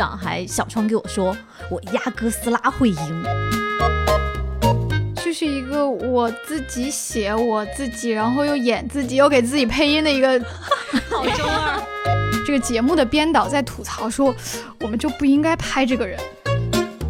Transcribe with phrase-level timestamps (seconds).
[0.00, 1.36] 长还小窗给我说，
[1.70, 3.24] 我压哥斯拉会赢。
[5.22, 10.42] 就是一个我自己写我自己，然后又演自己，又给自己配音的一个
[11.10, 11.78] 好中二。
[12.46, 14.34] 这个节目的编导在吐槽说，
[14.80, 16.18] 我们就不应该拍这个人。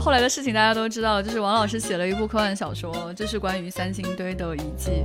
[0.00, 5.04] 后来的事情大家都知道了，就是王老师写了一部科幻小说，这是关于三星堆的遗迹。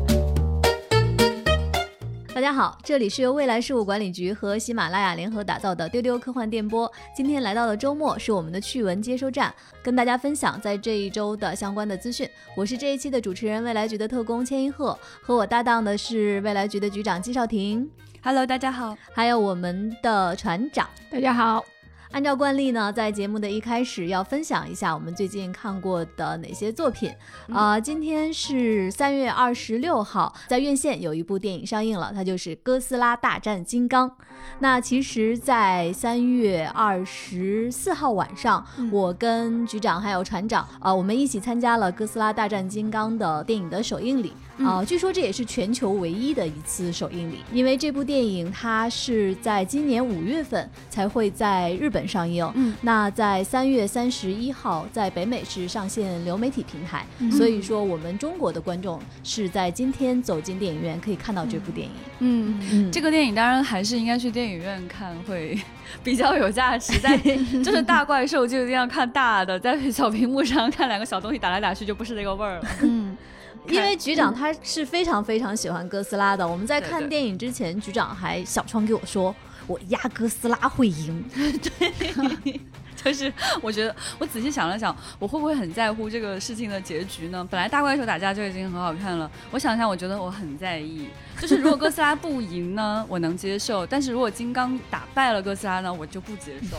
[2.35, 6.91] 大家好，这里是由未来事务管理局和喜马拉雅联合打造的丢丢科幻电波。
[7.15, 12.29] 今天来到了周末，是我们的趣闻接收站，跟大家分享在这一周的相关的资讯。
[12.53, 17.89] 我是这一期的主持人，未来局的特工千一鹤，和我搭档的是未来局的局长季少廷。
[18.21, 18.97] Hello，大家好。
[19.13, 21.63] 还有我们的船长，大家好。
[22.15, 27.13] 按照惯例呢，在节目的一开始要分享一下我们最近看过的哪些作品。
[27.51, 34.09] 啊，今天是三月二十六号，在院线有一部电影上映了，它就是《哥斯拉大战金刚》。
[34.59, 44.33] 那其实，在三月二十四号晚上，我跟局长还有船长啊，我们一起参加了《哥斯拉大战金刚》的电影的首映礼。
[44.59, 61.93] 啊，据说这也是全球唯一的一次首映礼，因为这部电影它是在今年五月份才会在日本上映，嗯，那在三月三十一号在北美是上线流媒体平台，所以说我们中国的观众是在今天走进电影院可以看到这部电影。
[62.19, 62.57] 嗯。
[62.71, 65.55] 嗯，这个电影当然还是应该去电影院看会
[66.03, 67.15] 比较有价值，在
[67.63, 72.67] 就是大怪兽就一定要看大的，在小屏幕上看两个小东西打来打去就不是那个味儿了。
[72.81, 73.15] 嗯。
[73.67, 79.35] 因为局长他是非常非常喜欢哥斯拉的，我们在看电影之前，局长还小窗给我说，
[79.65, 81.23] 我压哥斯拉会赢。
[81.33, 82.59] 对，
[82.95, 87.47] 就是我觉得我仔细想了想，我会不会很在乎这个事情的结局呢？
[87.49, 91.07] 本来大怪兽打架就已经很好看了，我想想，我觉得我很在意，
[91.39, 96.77] 就是如果哥斯拉不赢呢，我能接受；但是如果金刚打败了哥斯拉呢，我就不接受。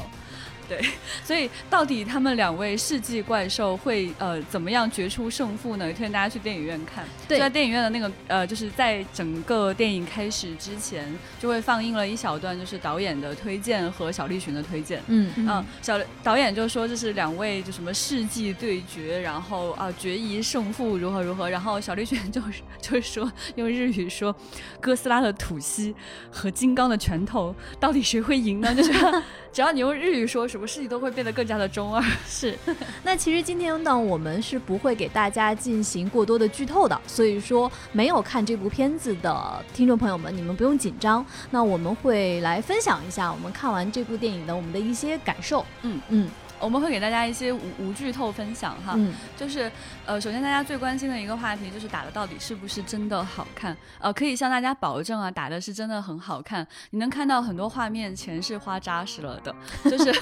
[0.68, 0.84] 对，
[1.24, 5.84] 所以到底他们两位世纪怪兽会呃怎么样决出胜负呢？
[5.92, 7.04] 推荐大家去电影院看。
[7.28, 11.06] 对，在电影院的那个呃，就是在整个电影开始之前，
[11.38, 15.00] 就会放映了一小段，就是导演的推荐和小栗旬的推荐。
[15.06, 24.34] 嗯嗯，小导演就说这是两位就什么世纪对决，然后啊决一胜负如何如何，然后小栗旬就是 就是说用日语说
[24.80, 25.94] 哥斯拉的吐息
[26.28, 28.74] 和金刚的拳头到底谁会赢呢？
[28.74, 28.92] 就是
[29.52, 30.44] 只要你用日语说。
[30.56, 32.02] 什么事情都会变得更加的中二。
[32.26, 32.58] 是，
[33.02, 41.24] 那其实今天呢，我们是不会给大家进行过多的剧透的，所以说没有看这部片子的听众朋友们，你们不用紧张。
[41.50, 45.62] 那我们会来分享一下我们看完这部电影的我们的一些感受。
[45.82, 46.30] 嗯嗯。
[46.58, 48.98] 我们会给大家一些无无剧透分享哈，
[49.36, 49.70] 就是，
[50.04, 53.76] 呃，首先大家最关心的一个话题就是打的到底是不是真的好看？
[53.98, 56.66] 呃，可以向大家保证啊，打的是真的很好看。
[56.90, 59.54] 你能看到很多画面，钱是花扎实了的。
[59.84, 60.12] 就是，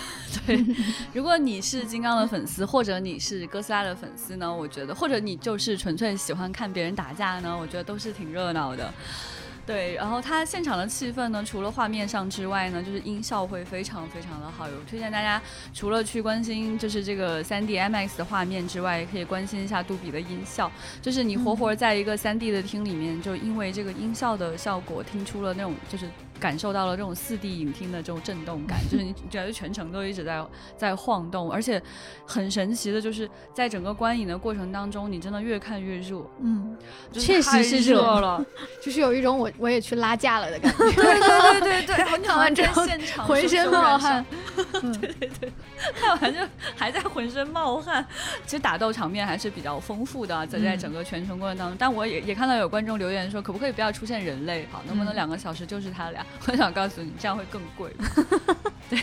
[0.46, 0.64] 对，
[1.12, 8.92] 如果你是金刚的粉丝，或者你是哥斯拉的粉丝呢，我觉得，或者你就是纯粹喜欢看别人打架呢，我觉得都是挺热闹的。
[9.66, 14.68] 对，然后它现场的气氛呢，除了画面上之外呢，就是音效会非常非常的好。
[14.68, 15.40] 有推荐大家，
[15.72, 20.70] 除了去关心就是这个 3D IMAX 的画面之外，也可以关心一下杜比的音效。
[21.00, 26.08] 就是你活活在一个 3D 的厅里面，就因为这个音效的效果，听出了那种就是。
[26.40, 30.44] 感受到了这种四 D 影厅的这种震动感， 就是你觉得全程都一直在
[30.76, 31.80] 在晃动，而且
[32.26, 36.76] 很神奇的就是在整个观影的过程当中，你真的越看越热，嗯，
[37.12, 38.44] 确实是热了，
[38.82, 42.84] 就是有一种我我也去拉架了的感觉，对对对对对，看完之后
[43.26, 44.24] 浑身冒汗，
[45.00, 45.52] 对对对，
[45.94, 46.40] 看完就
[46.76, 48.04] 还在浑身冒汗。
[48.44, 56.23] 其实打斗场面还是比较丰富的，在在整个全程过程当中，但我也也看到有观众留言说，可不可以不要出现人类，好，能不能两个小时就是他俩？
[56.46, 57.90] 我想告诉你，这样会更贵。
[58.90, 59.00] 对，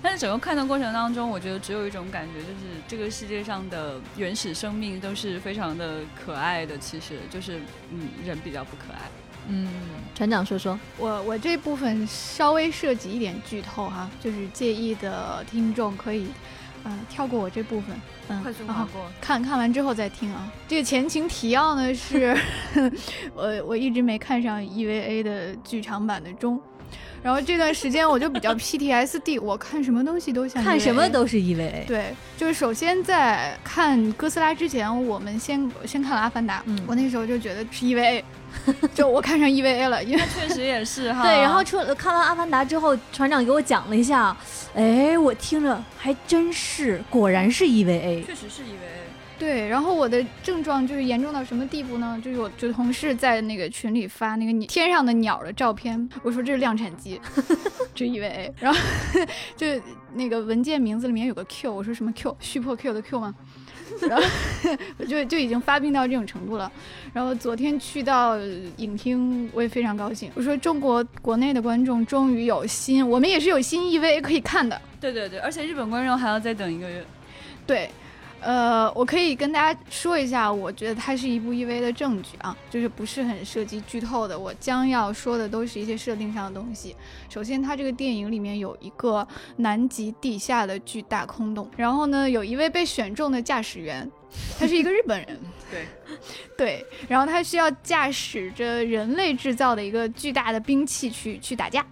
[0.00, 6.78] 但是整个看的过程当中，我觉得只有一种感觉，就是这个世界上的原始生命都是非常的可爱的。
[6.78, 7.60] 其实就是，
[7.90, 9.00] 嗯，人比较不可爱。
[9.48, 9.68] 嗯，
[10.14, 16.28] 船长说说，我我这部分稍微涉及一点剧透哈，就是介意的听众可以，
[16.84, 17.96] 嗯，跳过我这部分，
[18.28, 20.52] 嗯，快速划过，看看完之后再听啊。
[20.66, 22.36] 这个前情提要呢是，
[23.34, 26.60] 我我一直没看上 EVA 的剧场版的中。
[27.22, 31.86] 然后这段时间我就比较 PTSD，我看什么东西都像看什么都是 EVA。
[31.86, 38.22] 对，就是首先在看哥斯拉之前，我们先先看了阿凡达，嗯我那时候就觉得是 EVA，
[38.94, 41.22] 就我看上 EVA 了，因为确实也是 哈。
[41.22, 44.36] 对，然后出看完阿凡达之后，船长给我讲了一下，
[44.74, 49.11] 哎，我听着还真是，果然是 EVA，确实是 EVA。
[49.42, 52.16] 对，然后我的症状就是严重到什么地步呢？
[52.22, 57.20] 就是我就同事在那个群里发那个天上的鸟的照片，我说这是量产机，
[57.92, 58.78] 这 EVA，然后
[59.56, 59.66] 就
[60.14, 63.34] 那个文件名字里面有个 Q，我说什么 Q，虚破 Q 的 Q 吗？
[64.08, 64.24] 然后
[65.08, 66.70] 就就已经发病到这种程度了。
[67.12, 68.38] 然后昨天去到
[68.76, 70.30] 影厅，我也非常高兴。
[70.36, 74.80] 我说中国国内的观众终于有新，我们也是有新 EVA 可以看的。
[75.00, 77.04] 对对对，而且日本观众还要再等一个月。
[77.66, 77.90] 对。
[78.42, 84.36] 呃，我可以跟大家说一下，我觉得它是一部 EV 的证据啊，就是不是很涉及剧透的。
[84.36, 86.96] 我将要说的都是一些设定上的东西。
[87.28, 94.10] 首先，它这个电影里面有一个南极地下的巨大空洞，然后呢，有一位被选中的驾驶员，
[94.58, 95.38] 他是一个日本人。
[95.70, 95.86] 对，
[96.58, 101.86] 对，然后他需要驾驶着人类制造的一个巨大的兵器去去打架。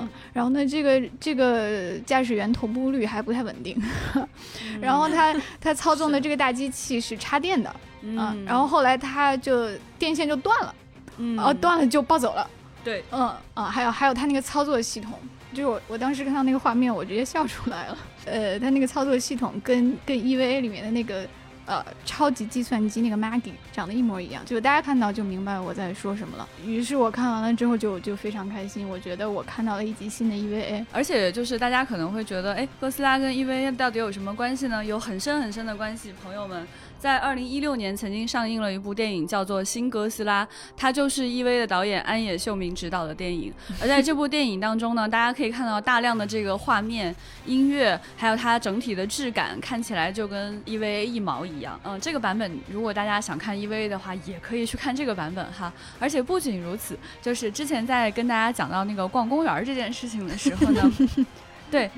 [0.00, 3.80] 嗯，然后呢，这个这个驾驶员同步率还不太稳定，
[4.80, 9.68] 然后他他操纵的这个大机器是插电的，嗯，然后后来他就
[9.98, 10.74] 电线就断了，
[11.18, 12.48] 嗯，哦，断了就暴走了，
[12.82, 15.12] 对，嗯啊，还有还有他那个操作系统，
[15.52, 21.26] 就是我我当时看到那个画面，我直接笑出来了，呃，他那个操作系统跟跟 EVA 里面的那个。
[21.66, 26.48] 呃，超级计算机那个 Maggie 长得一模一样，就大家看到就明白我在说什么了。
[26.64, 30.84] 于是我看完了之后就就非常开心，我觉得我看到了一集新的 EVA。
[30.92, 34.84] 而且就是大家可能会觉得，哎，哥斯拉跟 EVA 到底有什么关系呢？
[34.84, 36.66] 有很深很深的关系，朋友们。
[37.04, 40.42] 在二零一六年，曾经上映了一部电影，叫做《新哥斯拉》，
[40.74, 43.52] 它就是 EV 的导演安野秀明执导的电影。
[43.78, 47.14] 而在这部电影当中呢，大家可以看到大量的这个画面、
[47.44, 51.78] 音乐，还有它整体的质感，看起来就跟 EVA 一毛一样。
[51.84, 55.70] 嗯，这个版本如果大家想看 EVA 的话，也可以去看这个版本哈。
[56.00, 60.90] 而且不仅如此，就是之前在跟大家讲到那个逛公园这件事情的时候呢，
[61.70, 61.90] 对。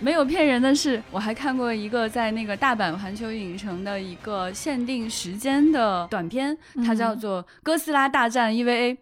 [0.00, 6.56] 没有骗人的是，我还看过一个在那个大阪环球影城的一个限定时间的短片，
[6.86, 8.96] 它叫做《哥斯拉大战 EVA》。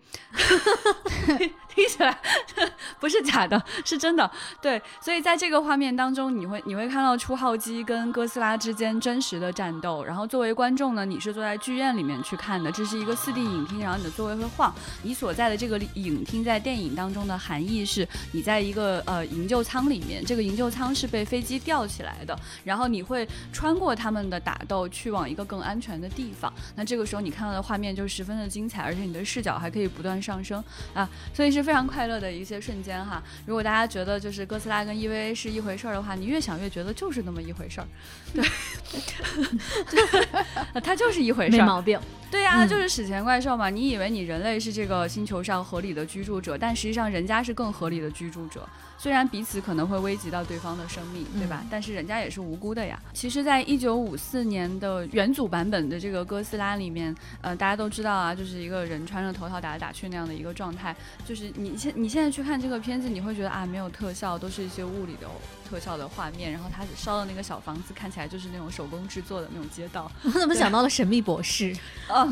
[1.78, 2.18] 听起来
[2.98, 4.28] 不是假的， 是真的。
[4.60, 10.02] 对，所以在这个画面当中，你会你会看到初号机跟哥斯拉之间真实的战斗。
[10.02, 14.74] 然后作为观众呢，你是坐在剧院里面去看的，这是一个四 D 影厅，然后你的座位会晃。
[15.04, 26.52] 你所在的这个影厅在电影当中的含义是，你在一个呃营救舱里面，这个营救舱是被飞机吊起来的，然后你会穿过他们的打斗，去往一个更安全的地方。
[26.74, 30.60] 那这个时候你看到的画面就十分的精彩，而且你的视角还可以不断上升
[30.92, 31.67] 啊，所以是。
[31.68, 37.86] 非常快乐的一些瞬间哈，如果大家觉得就是哥斯拉跟 EVA 是一回事儿的话，你越想越觉得就是那么一回事儿，
[38.32, 38.42] 对，
[40.80, 42.00] 它就是一回事儿，没毛病。
[42.30, 43.70] 对呀，就是史前怪兽嘛。
[43.70, 48.66] 你以为你人类是这个星球上合理的居住者，但实际上人家是更合理的居住者。
[48.98, 51.64] 虽然彼此可能会危及到对方的生命，对吧？
[51.70, 53.00] 但是人家也是无辜的呀。
[53.14, 60.94] 其实，在一九五四年的元祖版本的这个哥斯拉里面，呃，大家都知道啊，就是一个人穿着头套打来打去那样的一个状态。
[61.24, 65.26] 就是你现你现在去看这个片子，你会觉得啊，没有特效，都是一些物理的
[65.68, 66.50] 特效的画面。
[66.50, 70.10] 然后他烧的那个小房子看起来就是那种手工制作的那种街道。
[70.24, 71.72] 我怎么想到了《神秘博士》？
[72.08, 72.28] 哦，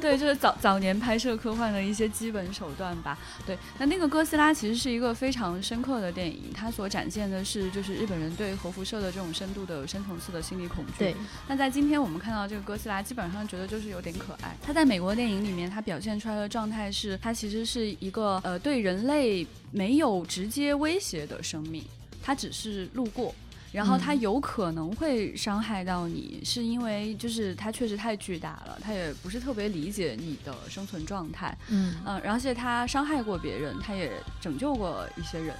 [0.00, 3.18] 对， 就是早早年拍摄科幻的一些基本手段吧。
[3.46, 6.10] 对，那那个哥斯拉其实是一个非常深刻的。
[6.10, 10.92] 电影它所展现的是，就是日本人对核辐射的这种深度的深层次的心理恐惧。
[10.98, 11.14] 对。
[11.46, 14.56] 那在今天我们看到这个哥斯拉，基本上觉得就是有点可爱。
[14.60, 21.84] 它在美国电影里面，它表现出来的状态是，它其实是一个呃对人类没有直接威胁的生命，
[22.22, 23.34] 它只是路过。
[23.72, 31.56] 然后他有可能会伤害到你，是因为就是他确实太巨大了，他也不是特别理解你的生存状态。
[31.68, 34.10] 嗯嗯，而且他伤害过别人，他也
[34.40, 35.54] 拯救过一些人。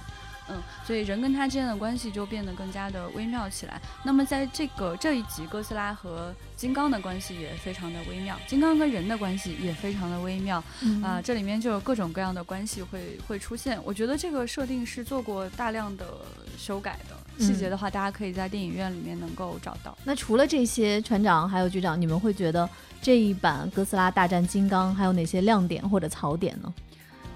[0.51, 3.81] 嗯，所以人跟他之间的关系就变得更加的微妙起来。
[4.03, 10.63] 那么在这个这一集，哥斯拉和金刚的关系也非常的微妙，金刚跟人的关系也非常的微妙。
[11.03, 13.79] 啊，这里面就有各种各样的关系会会出现。
[13.83, 16.05] 我觉得这个设定是做过大量的
[16.57, 19.97] 修改的，细节的话大家可以在电影院里面能够找到。
[20.03, 22.69] 那除了这些，船长还有局长，你们会觉得
[23.01, 26.73] 这一版哥斯拉大战金刚还有哪些亮点或者槽点呢？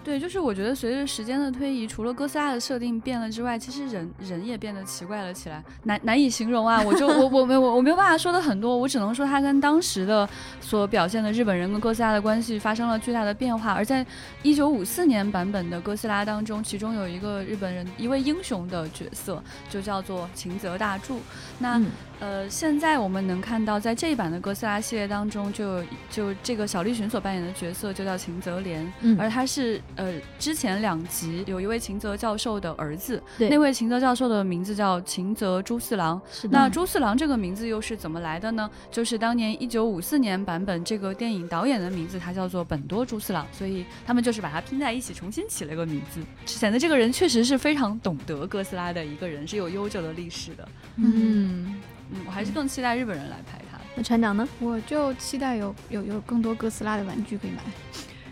[0.06, 6.80] 对，就是我觉得随着时间的推移，除了哥斯拉的设定变了之外，其实人人也变得奇怪了起来，难难以形容啊！
[6.84, 10.30] 我就我我没我我没有办法说的很多，我只能说他跟当时的
[10.62, 13.74] 所表现的日本人跟哥斯拉的关系发生了巨大的变化。
[13.74, 14.06] 而在
[14.44, 21.20] 一九五四年版本的哥斯拉当中，其中有一个日本人一位英雄的角色，就叫做秦泽大柱。
[21.58, 21.82] 那
[22.20, 29.82] 呃，现在我们能看到，在这一版的哥斯拉系列当中，就就这个小栗旬所扮演的角色就叫秦泽廉，而他是。
[29.96, 36.22] 呃之前两集有一位秦泽教授的儿子，对，那位秦泽教授的名字叫秦泽朱四郎。
[36.32, 38.70] 是那朱四郎这个名字又是怎么来的呢？
[38.92, 50.68] 就是当年一九五四年版本这个电影导演的名字，他叫做本多朱四郎，所以他们就是把它拼在一起，重新起了一个名字，显得这个人确实是非常懂得哥斯拉的一个人，是有悠久的历史的。
[50.98, 51.76] 嗯
[52.12, 53.78] 嗯，我还是更期待日本人来拍它。
[53.96, 54.48] 那船长呢？
[54.60, 57.62] 我就期待有有有更多哥斯拉的玩具可以买。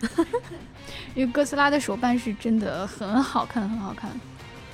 [1.14, 4.10] 因为哥斯拉的手办是真的很好看，很好看。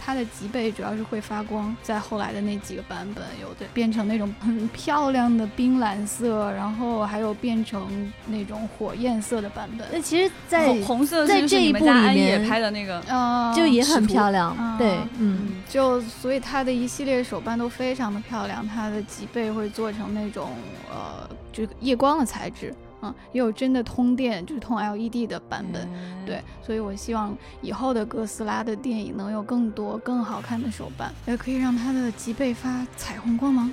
[0.02, 9.87] 它的脊背主要是会发光，在后来的那几个版本有的变成那种很漂亮的冰蓝色，然后还有变成那种火焰色的版本。
[9.92, 14.57] 那其实，在红色在这一部里面拍的那个，呃，就也很漂亮。
[14.78, 18.66] 对，嗯，就所以它的一系列手办都非常的漂亮。
[18.66, 20.50] 它的脊背会做成那种
[20.90, 22.75] 呃，就夜光的材质。
[23.02, 25.88] 嗯，也有真的通电，就是通 LED 的版本，
[26.26, 33.73] 对，所以我希望以后的哥斯拉的电影能有更多更好看的手办，也可以让它的脊背发彩虹光芒，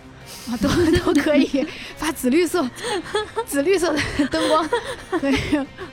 [0.50, 0.70] 啊，都
[1.14, 1.66] 都可以
[1.96, 2.70] 发紫绿色，
[3.46, 4.68] 紫绿色的灯光。
[5.20, 5.36] 可以，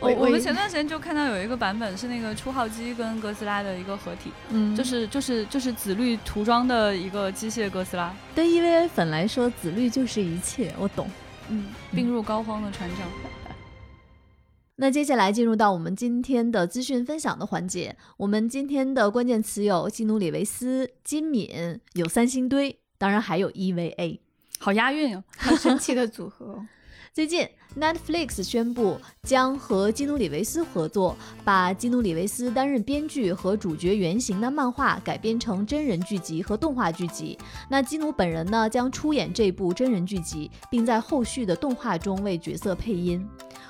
[0.01, 8.15] 我我们前段时间就看到有一个版本是那个初号机跟哥斯拉的一个合体，嗯，就是就是就是紫绿涂装的一个机械哥斯拉。
[8.35, 11.09] 对 EVA 粉来说，紫绿就是一切，我懂。
[11.51, 13.09] 嗯，病入膏肓的船长。
[14.77, 17.97] 那接下来进入到我们今天的资讯分享的环节。
[18.17, 24.19] 我们今天的关键词有基努里维斯、金敏，有三星堆，当然还有 EVA，
[24.59, 26.67] 好押韵哦，很神奇的组合。
[27.15, 27.49] 最近
[27.79, 37.39] ，Netflix 宣布将和基努里维斯合作，把基努里维斯担任编剧和主角原型的漫画改编成真人剧集和动画剧集。
[37.69, 43.27] 那基努本人呢，将出演这部真人剧集，并在后续的动画中为角色配音。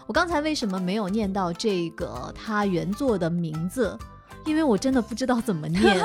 [0.06, 3.98] 我刚才为什么没有念到这个他原作的名字？
[4.44, 5.98] 因为我真的不知道怎么念。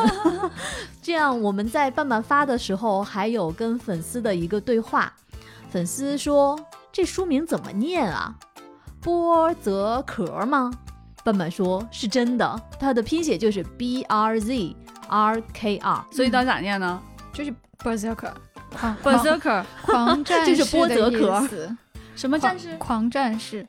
[1.03, 5.13] 这样我们在慢慢发的时候还有跟粉丝的一个对话，
[5.69, 6.57] 粉丝说。
[6.91, 8.33] 这书名怎么念啊？
[9.01, 10.71] 波泽壳吗？
[11.23, 14.75] 笨笨说是真的，它的拼写就是 B R Z
[15.07, 16.99] R K R，所以到底咋念呢？
[17.31, 17.53] 就是
[17.83, 18.31] Berserker，
[18.81, 21.75] 啊，Berserker，狂战士，就是波泽壳，
[22.15, 22.75] 什么战士？
[22.77, 23.65] 狂战士，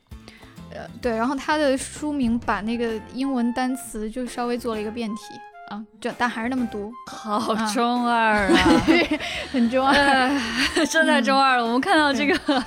[0.73, 5.21] 呃，对，然后它的书名把那个英文单词就稍微做了一个变体。
[5.69, 8.81] 啊，这但还是那么读，好中二啊，
[9.53, 11.63] 很中二，真太中二了。
[11.63, 12.63] 我们看到这个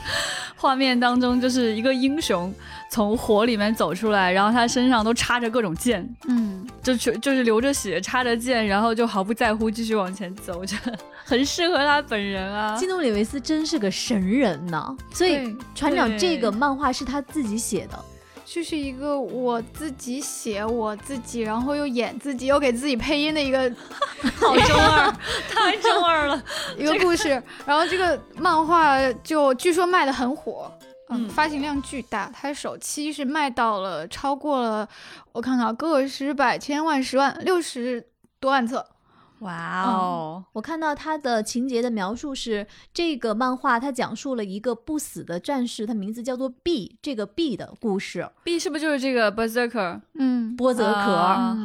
[0.64, 2.50] 画面当中，就是一个英雄
[2.90, 10.74] 从火里面走出来，然后他身上都插着各种剑，嗯，就就就是流着血，插着剑，然后就毫不在乎，继续往前走，着，
[11.22, 12.74] 很适合他本人啊。
[12.78, 18.02] 基努里维斯真是个神人呢，所以船长这个漫画是他自己写的。
[18.44, 23.70] 就是一个我自己写我自己，然后又演自己，又给自己配音的一个，
[24.36, 25.10] 好中二，
[25.50, 26.42] 太中二了，
[26.78, 27.42] 一个故事。
[27.66, 30.70] 然后这个漫画就据说卖的很火，
[31.08, 34.88] 嗯，发行量巨大，它首期是卖到了超过了，
[35.32, 38.06] 我看看，个十百千万十万六十
[38.38, 38.86] 多万册。
[39.40, 40.44] 哇哦！
[40.52, 48.26] 我看到他的情节的描述是，这个漫画它讲述了一个不死的战士，他名字叫做 B，这个 B 的故事。
[48.42, 50.00] B 是不是就是这个 Berserker？
[50.14, 51.16] 嗯，波泽壳。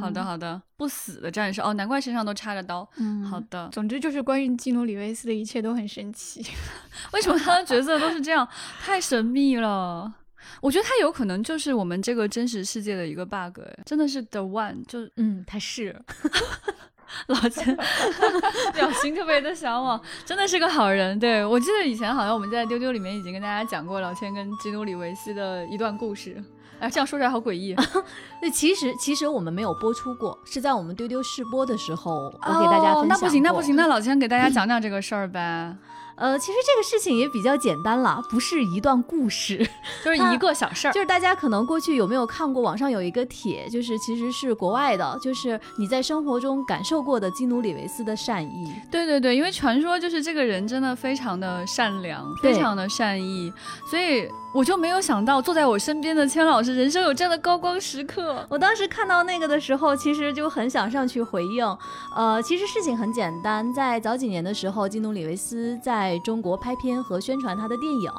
[0.02, 2.90] 好的，好的，不死的战士哦，难怪身上都插着刀。
[2.98, 3.70] 嗯，好的。
[3.72, 6.46] 总之就是关于基努里维斯的一切都很神奇。
[7.14, 8.48] 为什么他的角色都是这样？
[8.82, 10.12] 太神秘了。
[10.62, 15.96] 我觉得他有可能就是我们这个真实世界的一个 bug，真的是 The One，就嗯，他是。
[17.28, 17.76] 老千
[18.74, 21.18] 表情特别的向往，真的是个好人。
[21.20, 26.42] 对我记得以前好像我们在丢丢里面已经跟大家讲过老千跟基努里维斯的一段故事。
[26.80, 27.76] 哎，这样说出来好诡异。
[28.42, 33.08] 那其实其实我们没有播出过，是在我们丢丢试播的时候我给大家分享。
[33.10, 35.76] 那不行，那不行，那老千给大家讲讲这个事儿呗。
[36.20, 39.58] 呃，其实这个事情也比较简单了，不是一段故事，
[40.04, 40.92] 就是一个小事儿。
[40.92, 48.74] 就是大家可能过去有没有看过网上有一个帖，就是其实是国外的，就是你在生活中感受过的基努里维斯的善意。
[48.92, 53.52] 对对对，因为传说就是这个人真的非常的善良，非常的善意，
[53.90, 54.28] 所以。
[54.52, 58.44] 我就没有想到坐在我身边的千老师人生有这样的高光时刻。
[58.50, 61.64] 我当时看到那个的时候，其实就很想上去回应。
[62.16, 68.12] 呃，其实事情很简单，在早几年的时候，基努里维斯在中国拍片和宣传他的电影，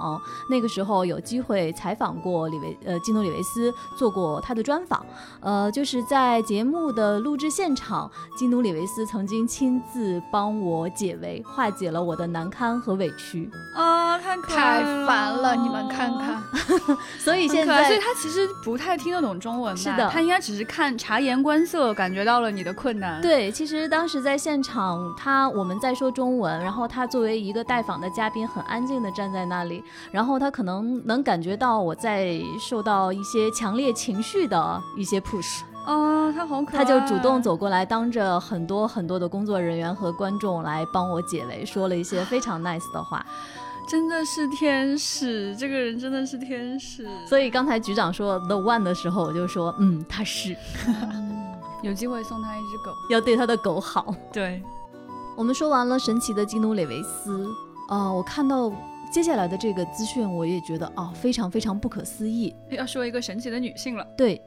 [0.48, 5.04] 那个时候有机会采访过李维，呃，基努里维斯做过他的专访。
[5.40, 13.50] 呃，就是在节目的录制现场，基努里维斯曾经亲自帮我解围，化解了我的难堪和委屈。
[13.74, 16.42] 啊，太可太烦了，你们看看。
[17.18, 23.20] 所以现在，所以他其实不太听得懂中文，是的，他应该只是看察言观色，感觉到了你的困难。
[23.22, 29.82] 对，其实当时在现场，他我们在说中文，然后他作为一个带访的嘉宾，很安静的站在那里，
[30.12, 35.62] 然后他可能能感觉到我在受到一些强烈情绪的一些 push。
[35.86, 43.24] 哦，他好可爱，他就主动走过来，当着很多很多的工作人员和观众来帮我解围，说了一些非常 nice 的话，
[43.88, 47.08] 真的是天使，这个人真的是天使。
[47.26, 50.54] 所以刚才局长说 the one 的时候，我就说，嗯，他是，
[51.80, 54.14] 有机会送他一只狗，要对他的狗好。
[54.30, 54.62] 对，
[55.34, 57.48] 我们说完了神奇的基努·里维斯，
[57.90, 58.72] 呃，我看到
[59.10, 62.54] 接下来的这个资讯，我也觉得啊，非常非常不可思议。
[62.70, 64.40] 要说一个神奇的女性了，对。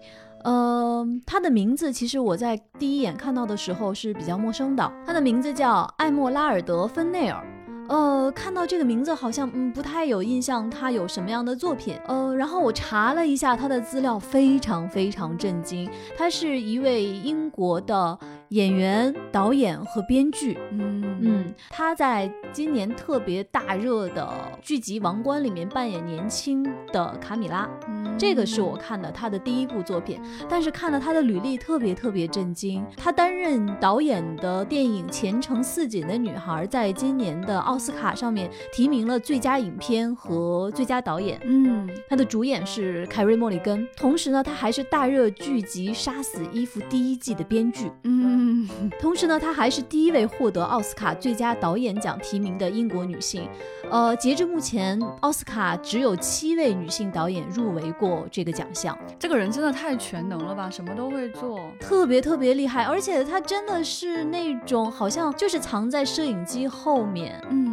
[0.46, 4.94] 呃，她的名字其实我在第一眼看到的时候是比较陌生的。
[5.06, 7.46] 她的名字叫艾莫拉尔德·芬内尔。
[7.90, 11.98] 呃，看到这个名字好像嗯不太有印象，她有什么样的作品？
[12.08, 15.90] 呃，然后我查了一下她的资料，非常非常震惊。
[16.18, 18.18] 她是一位英国的。
[18.54, 24.32] 演员、导演和编剧，嗯嗯，他在今年特别大热的
[24.62, 27.68] 剧集《王冠》里面扮演年轻的卡米拉，
[28.16, 30.22] 这个是我看的他的第一部作品。
[30.48, 32.86] 但是看了他的履历，特别特别震惊。
[32.96, 41.42] 他担任导演的电影《前程似锦的女孩》在今年的奥斯卡上面提名了最佳影片和最佳导演。
[41.44, 47.92] 嗯，他的主演是凯瑞·莫里根，同时呢，他还是大热剧集《杀死伊芙》第一季的编剧。
[48.04, 48.43] 嗯。
[48.44, 53.48] 嗯，同时呢，她还是第一位获得奥斯卡最佳导演奖提名的英国女性。
[53.90, 58.98] 呃，截至目前，奥斯卡只有七位女性导演入围过这个奖项。
[59.18, 62.84] 这个人真的太全能了吧，什么都会做，特别特别厉害。
[62.84, 67.73] 而且她真的是那种好像就是藏在摄影机后面，嗯嗯，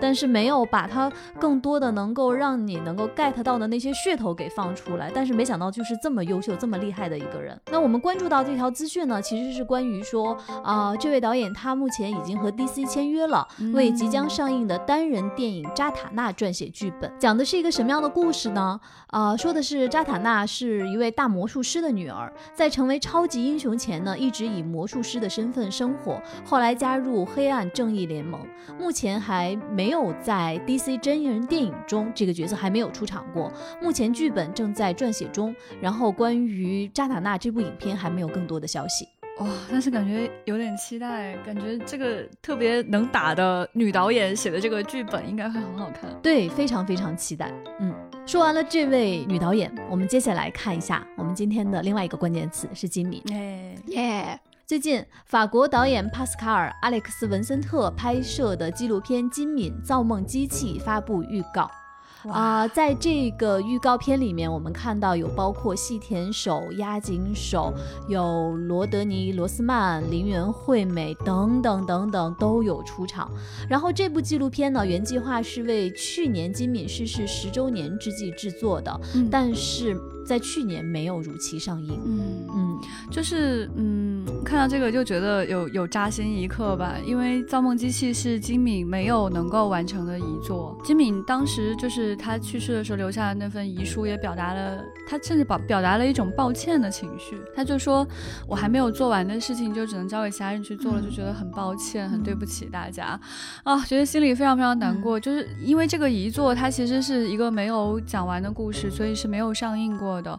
[0.00, 5.12] 但是没有把他更多的能够让你能够 get 到的那些噱头给放出来。
[5.14, 7.60] 但是没想到就是这么优秀、这么厉害的一个人。
[7.70, 9.90] 那我们关注到这条资讯呢，其实是关于。
[9.90, 17.12] 于说啊，这位导演他目前已经和 DC 签约了，为即将上映的单人电影《扎塔纳》撰写剧本。
[17.18, 18.78] 讲的是一个什么样的故事呢？
[19.08, 28.40] 啊，说的是扎塔纳是一位大魔术师的女儿，在成为超级英雄前呢，一直以魔术师的身份生活，后来加入黑暗正义联盟，
[28.78, 33.52] 目前还没有在 DC 真人电影中这个角色还没有出场过。
[33.82, 39.06] 目前剧本正在撰写中，然后关于扎塔纳这部影片还没有更多的消息。
[39.38, 46.10] 哇，但是感觉有点期待，感觉这个特别能打的女导演写的这个剧本应该会很好看。
[46.22, 47.50] 对，非常非常期待。
[47.78, 47.94] 嗯，
[48.26, 53.22] 说完了这位女导演，我们接下来看一下我们今天的另外一个关键词是金敏。
[53.32, 54.40] 哎耶！
[54.70, 61.68] 最近法国导演帕斯卡尔·阿列克斯·文森特拍摄的纪录片《金敏造梦机器》发布预告。
[62.30, 67.74] 啊，在这个预告片里面，我们看到有包括细田守、押井守，
[68.06, 73.28] 有罗德尼·罗斯曼、林原惠美等等等等都有出场。
[73.68, 79.00] 然后这部纪录片呢，原计划是为去年金敏逝世十周年之际制作的，
[79.32, 80.00] 但是。
[80.22, 82.69] 在去年没有如期上映，嗯嗯，
[83.10, 90.78] 就是嗯，看到这个就觉得有有扎心一刻吧，因为《造梦机器》是金敏没有能够完成的遗作。
[90.84, 97.40] 金敏当时就是他去世的时候留下的那份遗书，也表达了他甚至表表达了一种抱歉的情绪。
[97.56, 98.06] 他就说
[98.46, 103.18] ：“我还没有做完的事情，就只能交给其他人去做了，就觉得很抱歉，很对不起大家
[103.64, 105.18] 啊，觉得心里非常非常难过。
[105.18, 110.38] 就是因为这个遗作，它其实是一个没有讲完的故事，所以是没有上映过。”的，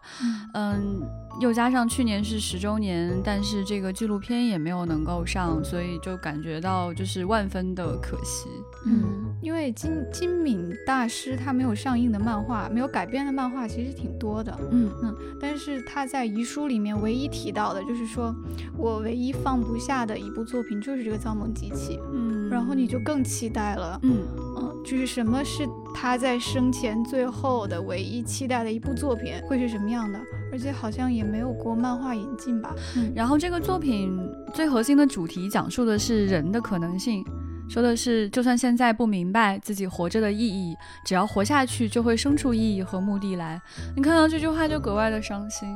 [0.54, 1.02] 嗯，
[1.40, 8.48] 又加上去年是十周年，但是这个纪录片也没有能够上，所以就感觉到就是万分的可惜。
[8.86, 14.56] 嗯，因为金金敏大师他没有上映的漫画，没有改编的漫画其实挺多的。
[14.72, 18.36] 嗯嗯，但是他在遗书里面唯一提到的就是说
[18.78, 22.00] 我唯一放不下的一部作品就是这个造梦机器。
[22.14, 24.00] 嗯，然后你就更期待了。
[24.04, 24.18] 嗯
[24.58, 30.20] 嗯，就是什么是他在生前最后的唯一期待的一部作品会是什么样的？
[30.52, 32.76] 而且好像也没有过漫画引进吧。
[32.98, 34.20] 嗯，然后这个作品
[34.54, 37.26] 最核心的主题讲述的是人的可能性。
[37.70, 43.62] 说的是，就算现在不明白自己活着的意义，只要活下去，就会生出意义和目的来。
[43.96, 45.70] 你看到这句话就格外的伤心。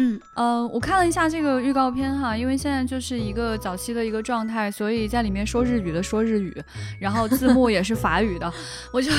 [0.00, 6.56] 嗯呃，我看了一下这个预告片哈，因为现在就是一个早期的一个状态，所以在里面说日语的说日语，
[7.00, 8.50] 然后字幕也是法语的。
[8.92, 9.10] 我就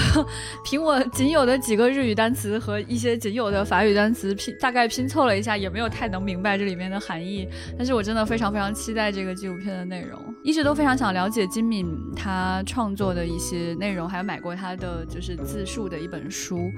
[0.64, 7.46] 凭我仅有的几个日语单词和一些仅有的法语单词拼，大概拼凑了一下，也没有太能明白这里面的含义。
[7.78, 16.72] 但是我真的非常非常期待这个纪录片的内容，一直都非常想了解金敏他创作的一些内容，还有买过他的就是自述的一本书，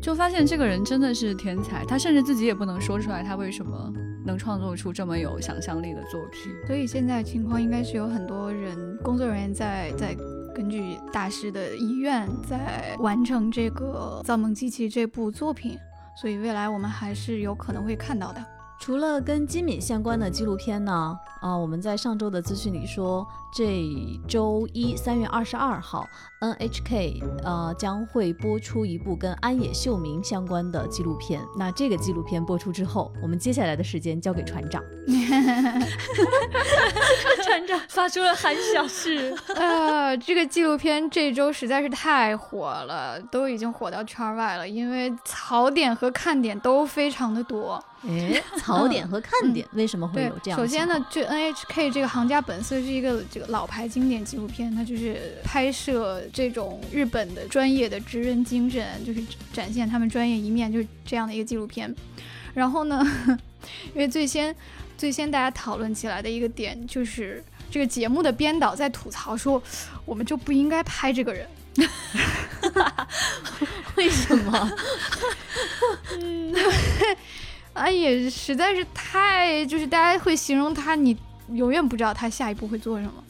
[0.00, 3.31] 就发现这个人真的是天才，他甚至自己也不能说出来他。
[3.32, 3.90] 他为什么
[4.26, 6.52] 能创作出这么有想象力的作品？
[6.66, 10.14] 所以现在情况应该是有很多人工作人员在在
[10.54, 15.78] 根据大师的意愿在完成这个《造梦机器》这部作品，
[16.20, 18.44] 所以未来我们还是有可能会看到的。
[18.78, 21.18] 除了跟金敏相关的纪录片呢？
[21.40, 26.08] 啊，我们在上周的资讯里说，这周一三月二十二号
[26.40, 31.42] ，NHK 呃将会播出一部跟安野秀明相关的纪录片。
[31.58, 34.82] 那这个纪录片播出之后，我们接下来的时间交给船长。
[37.44, 47.84] 船长发出了含笑是，呃，这个纪录片这周实在是太火了，都已经火到圈外了，因为槽点和看点都非常的多。
[48.08, 50.58] 哎， 槽点和看点为什么会有这样？
[50.58, 61.94] 首先呢，就 NHK 这个《行家本色》是一个这个老牌经典纪录片，它就是拍摄这种日本的专业的职人精神，就是展现他们专业一面，就是这样的一个纪录片。
[62.54, 63.06] 然后呢，
[63.94, 64.54] 因为最先
[64.98, 69.62] 最先大家讨论起来的一个点，就是这个节目的编导在吐槽说，
[70.04, 71.46] 我们就不应该拍这个人。
[73.96, 74.70] 为什么？
[76.20, 76.54] 嗯。
[77.72, 81.16] 啊，也实在是太，就是大家会形容他，你
[81.52, 83.24] 永远不知道他下一步会做什么。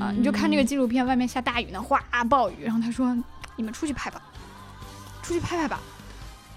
[0.00, 3.16] 啊，你就看这个纪录片，外面下大雨呢，哗暴雨，然后他说
[3.56, 4.20] ：“你们出去拍吧，
[5.22, 5.80] 出去拍拍吧。”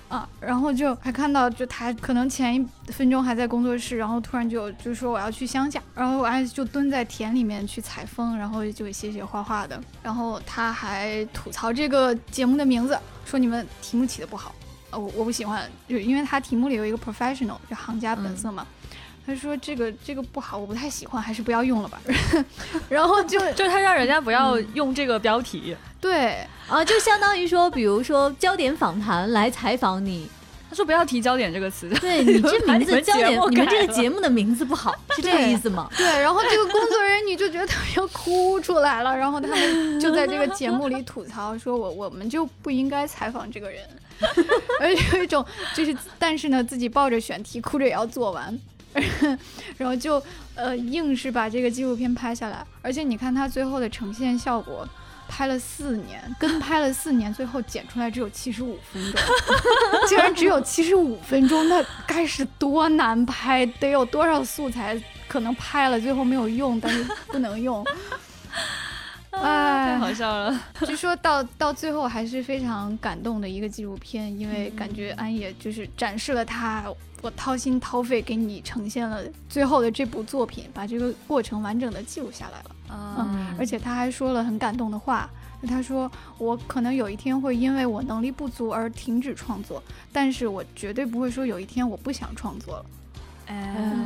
[0.09, 9.81] 啊，然后就还看到，就他可能前一分钟还在工作室，然后突然就就说我要去乡下，然后我还就蹲在田里面去采风，然后就写写画画的。
[10.03, 14.53] 然后他还吐槽这个节目的名字，说你们题目起的不好。
[14.89, 18.67] 哦，我不喜欢，就因为他题目里有一个 professional，就行家本色嘛。
[19.25, 22.01] 他说这个这个不好，我不太喜欢，还是不要用了吧。
[22.89, 25.75] 然后就 就他让人家不要用这个标题。
[25.99, 30.27] 对啊，就相当于说，比如说焦点访谈来采访你，
[30.67, 31.87] 他说不要提焦点这个词。
[32.01, 35.87] 对 你这名字焦点，你们这个节目的名字不好，是这个意思吗？
[35.95, 43.81] 对，然后这个工作人员你就觉得他要哭出来了，然后他们就在这个节目里吐槽说，我我们就不应该采访这个人。
[44.79, 45.43] 而有一种
[45.75, 48.55] 就是，但是呢，自己抱着选题，哭着也要做完，
[49.77, 50.21] 然后就
[50.55, 52.65] 呃硬是把这个纪录片拍下来。
[52.81, 54.87] 而且你看它最后的呈现效果，
[55.27, 59.21] 拍了四年，跟拍了四年，最后剪出来只有七十五分钟，
[60.07, 67.85] 竟然只有七十五分钟，那该是多难拍，得有多少素材可能拍了最后没有用，但是不能用。
[69.31, 70.61] 哎太好笑了！
[70.85, 76.83] 据说到到最后还是非常感动的一个纪录片，因为感觉安野就是展示了他，
[77.21, 82.75] 我掏心掏肺给你呈现了最后的这部作品，把这个过程完整的记录下来了。
[82.89, 85.29] 嗯，而且他还说了很感动的话，
[85.67, 89.81] 他说我可能有一天会因为我能力不足而停止创作，
[90.11, 92.85] 但是我绝对不会说有一天我不想创作了。
[93.47, 93.97] 哎，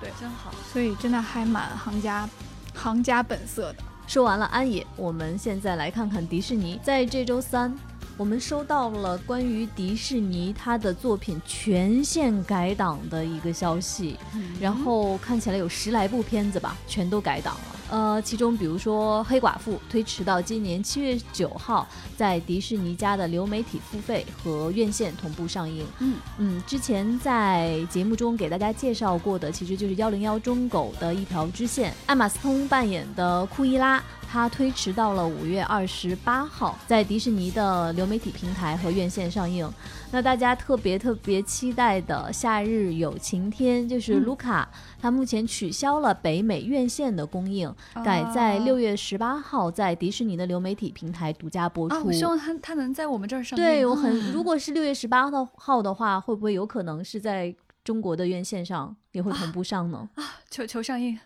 [0.00, 2.28] 对，真好，所以真的还蛮行家
[2.74, 3.76] 行家本色的。
[4.06, 6.78] 说完了安野，我们现在来看看迪士尼。
[6.82, 7.74] 在这周三，
[8.16, 14.16] 我们收到了关于迪士尼他的作品全线改档的一个消息，
[14.60, 17.76] 然后看起来有十来部片子吧，全都改档了。
[17.90, 25.86] 呃，其中比如说《黑寡妇》推迟到今年七月九号，在迪士尼家的流媒体付费和院线同步上映。
[26.00, 34.02] 嗯嗯，之前在节目中给大家介绍过的，其实就是幺零幺中狗的一条支线，艾玛斯通扮演的库伊拉。
[34.26, 39.70] 它推迟到了五月二十八号，在迪士尼的流媒体平台和院线上映。
[40.14, 47.74] 那大家特别特别期待的《夏日有晴天》就是卢卡，他目前取消了北美院线的公映，
[48.04, 52.06] 改在六月十八号在迪士尼的流媒体平台独家播出。
[52.06, 53.64] 我希望他他能在我们这儿上映。
[53.64, 58.94] 对我很，如果是六月十八号号的话，会不会有可能是在中国的院线上？
[59.14, 60.08] 也会同步上呢？
[60.16, 61.16] 啊，求求上映！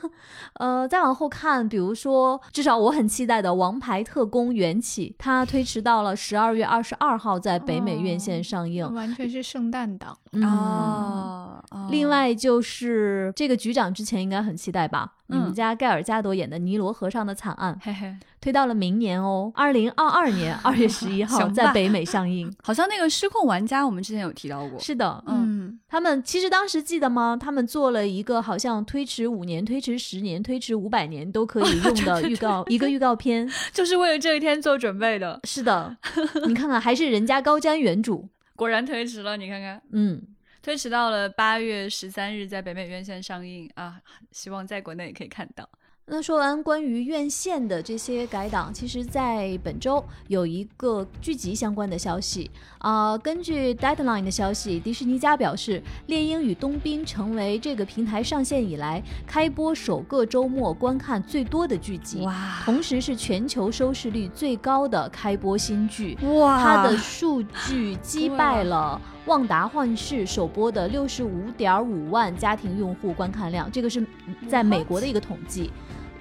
[0.60, 11.64] 呃，再往后看，比如说，至少我很期待的《王牌特工：缘起》，它推迟到了十二月二十二号在北美院线上映，完全是圣诞档啊。
[11.90, 15.14] 另外就是这个局长之前应该很期待吧？
[15.30, 22.50] 你们家盖尔加朵演的《尼罗河上的惨案》，嘿嘿，推到了明年哦，二零二二年二月十一 号在北美上映。
[22.62, 24.78] 好像那个失控玩家，我们之前有提到过。
[24.80, 27.36] 是的，嗯，他们其实当时记得吗？
[27.38, 35.38] 他们做了一个好像推迟五年、推迟十年、推迟五百年都可以用的预告，一个预告片， 就是为了这一天做准备的。
[35.44, 35.94] 是的，
[36.48, 38.24] 你看看，还是人家高瞻远瞩，
[38.56, 39.36] 果然推迟了。
[39.36, 40.22] 你看看，嗯。
[40.68, 43.98] 推迟到了八月十三日，在北美院线上映啊，
[44.32, 45.66] 希望在国内也可以看到。
[46.04, 52.50] 那说完关于院线的这些改档，其实，在本周有一个剧集相关的消息
[52.80, 53.16] 啊。
[53.16, 62.60] 根据 Deadline 的消息，迪士尼家表示，《猎鹰与冬兵》成为这个平台上线以来开播首个周末观看最多的剧集，哇！
[62.66, 66.62] 同时是全球收视率最高的开播新剧，哇！
[66.62, 74.02] 它的数据击败了《旺达幻视》首播的六十五点五万家庭用户观看量，这个是
[74.48, 75.70] 在美国的一个统计。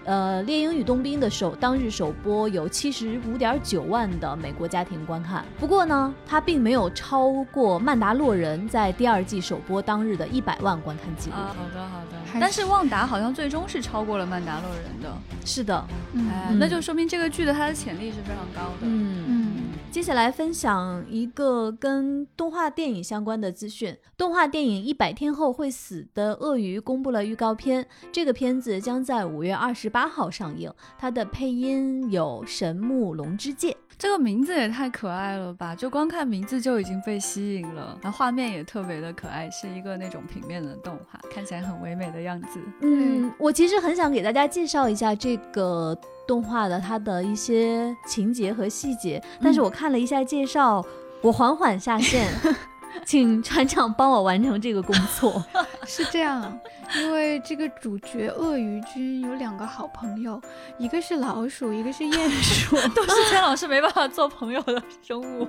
[0.03, 11.35] 呃，《猎鹰与冬兵》的首当日首播有七十五点九万的美国家庭观看，不过呢，它并没有超过《曼达洛人》在第二季首播当日的一百万观看记录。
[11.35, 12.39] 好的，好的。
[12.39, 15.13] 但是旺达好像最终是超过了《曼达洛人》的。
[15.45, 15.85] 是的，
[16.29, 18.77] 哎，那就说明这个剧的它的潜力是非常高的。
[18.83, 19.56] 嗯嗯。
[19.89, 30.71] 接下来分享一个跟动画电影相关的资讯：动画电影《一百天后会死的鳄鱼》公布了预告片，这个片子将在五月二十八号上映。
[30.99, 33.75] 它的配音有神木龙之介。
[33.97, 35.75] 这个名字也太可爱了吧！
[35.75, 42.59] 就光看名字就已经被吸引了，然后画面也特别的可爱，是一个那种平面的动画，看起来很唯美的样子。
[42.81, 45.97] 嗯，我其实很想给大家介绍一下这个
[46.27, 50.85] 动画的它的一些情节和细节，但是我看了一下介绍，
[51.21, 52.27] 我缓缓下线，
[53.05, 55.43] 请船长帮我完成这个工作。
[55.85, 56.59] 是这样。
[56.95, 60.41] 因为这个主角鳄鱼君有两个好朋友，
[60.77, 65.45] 一个是老鼠，一个是鼹鼠， 都是天老师没办法做朋友的生物。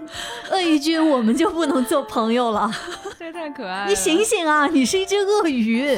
[0.51, 2.69] 鳄鱼君，我们就不能做朋友了？
[3.17, 3.89] 这太可爱了！
[3.89, 4.67] 你醒醒啊！
[4.67, 5.97] 你是一只鳄鱼。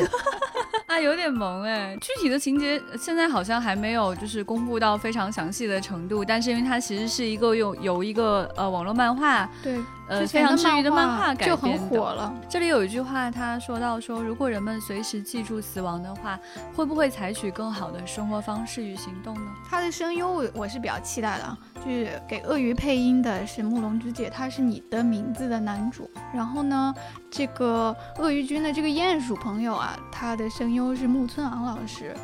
[0.87, 1.97] 啊，有点萌哎。
[2.03, 9.79] 具体的情节现在好像还没有就是公布到非常详细的程度，但是因为它其实是一个有有一个呃网络漫画，对，
[10.11, 12.35] 呃非常治愈的漫画改就很火了。
[12.49, 16.39] 这里有一句话，他说到说，如果人们随时记住死亡的话，
[16.75, 19.51] 会不会采取更好的生活方式与行动呢？
[19.69, 26.11] 他的声优我我是比较期待的啊，就是给鳄鱼配音的是木龙之介，他是你的名字的男主。
[26.35, 26.93] 然后呢，
[27.31, 32.15] 这个鳄鱼君的这个鼹鼠朋友啊，他的声优是木村昂老师。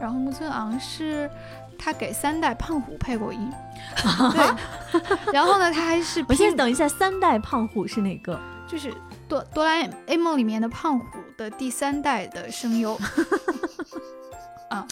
[0.00, 1.30] 然后木村昂是
[1.78, 3.50] 他给三代胖虎配过音，
[4.32, 5.02] 对。
[5.32, 8.38] 然后呢，他还是我先等一下，三代胖虎是哪个？
[8.66, 8.92] 就是
[9.28, 11.06] 哆哆啦 A 梦里面的胖虎。
[11.36, 12.98] 的第三代的声优
[14.70, 14.86] 啊，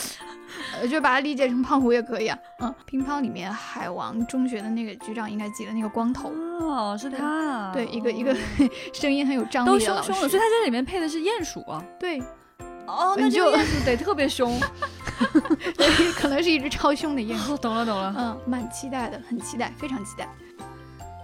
[0.90, 2.38] 就把它理解成胖虎也可以啊。
[2.60, 6.28] 嗯，乒乓里面海王中学的那个局长应该记得那个光头
[6.60, 7.70] 哦，是他。
[7.72, 8.36] 对，一个一个
[8.92, 10.08] 声音很有张力的老师。
[10.08, 11.82] 都凶凶的，所以他在里面配的是鼹鼠啊。
[11.98, 12.22] 对，
[12.86, 14.60] 哦，那就鼹鼠得特别凶，
[16.16, 17.56] 可能是一只超凶的鼹鼠。
[17.58, 20.28] 懂了懂了，嗯，蛮期待的，很期待，非常期待。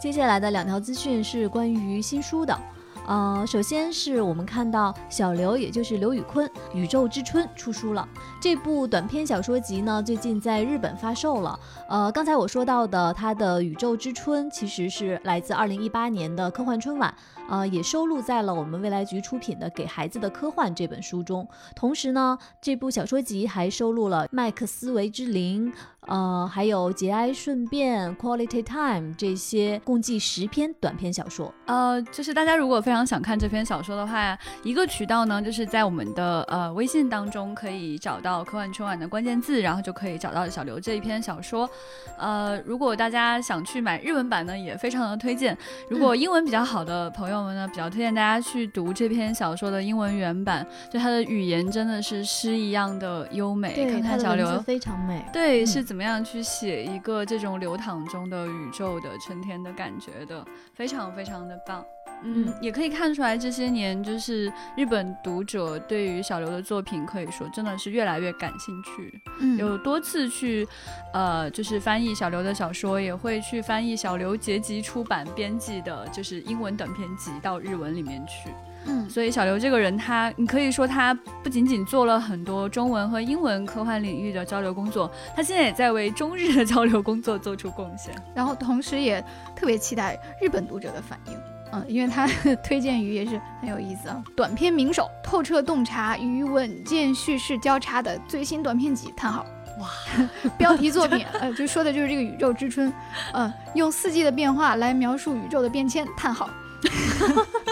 [0.00, 2.58] 接下来的两条资讯是关于新书的。
[3.06, 8.06] 呃，首先是我们看到小刘，也就是刘宇坤，《宇宙之春》出书了。
[8.40, 11.58] 这部短篇小说集呢，最近在日本发售了。
[11.88, 17.12] 呃，刚才我说到的他的《宇宙之春》，其实是来自二零一八年的科幻春晚，
[17.50, 21.46] 呃，也收录在了我们未来局出品的《给孩子的科幻》这本书中。
[21.74, 25.70] 同时呢，这部小说集还收录了《麦克斯韦之灵》。
[26.06, 31.52] 呃，还有节哀顺变、Quality Time 这些共计十篇短篇小说。
[31.66, 41.68] 呃，就是大家如果非常想看这篇小说的话，一个渠道呢，就是在我们的呃微信当中可以找到科幻春晚的关键字，然后就可以找到小刘这一篇小说。
[42.16, 45.56] 呃，如果大家想去买日文版呢，也非常的推荐。
[45.88, 53.74] 如果英文比较好的朋友们呢，比较推荐大家去读这篇小说的英文原版，就它的语言真的是诗一样的优美。
[53.90, 55.22] 看看小刘非常美。
[55.32, 55.80] 对，是。
[55.90, 61.84] 怎么样去写一个这种流淌中的宇宙的春天的感觉的，非常非常的棒。
[62.22, 69.20] 嗯，也可以看出来这些年就是日本读者对于小刘的作品可以说真的是越来越感兴趣。
[69.40, 70.66] 嗯，有多次去，
[71.12, 78.50] 呃，就是翻译小刘的小说，也会去翻译小刘结集出版编辑的，就是英文短篇集到日文里面去。
[78.86, 88.14] 嗯，所以小刘这个人，他你可以说他不仅仅做了很多中文和英文科幻领域的交流工作，他现在也在为中日的交流工作做出贡献。
[88.34, 89.22] 然后同时也
[89.54, 91.34] 特别期待日本读者的反应，
[91.72, 92.26] 嗯，因为他
[92.62, 94.22] 推荐语也是很有意思啊。
[94.36, 99.44] 短篇名手，透彻洞察与稳健叙事交叉的最新短篇集，叹号。
[99.78, 99.88] 哇，
[100.58, 102.92] 标题作品，呃，就说的就是这个宇宙之春，
[103.32, 106.50] 呃，用四季的变化来描述宇宙的变迁，叹号。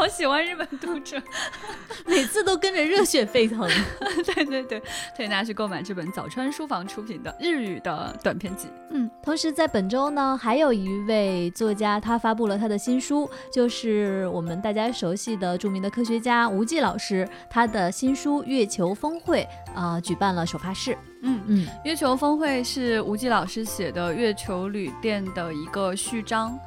[0.00, 1.22] 好喜欢日本读者，
[2.08, 3.68] 每次都跟着热血沸腾。
[4.24, 4.80] 对对对，
[5.14, 8.68] 推荐大家去购买这本早川书房出品的日语的短篇集。
[8.88, 19.46] 嗯，同时在本周呢，还有一位作家他发布了他的新书，就是我们大家熟悉的著名的科学家吴忌老师，他的新书《月球峰会》
[19.78, 20.96] 啊举办了首发式。
[21.22, 26.58] 嗯嗯，月球峰会是吴忌老师写的《月球旅店》的一个序章。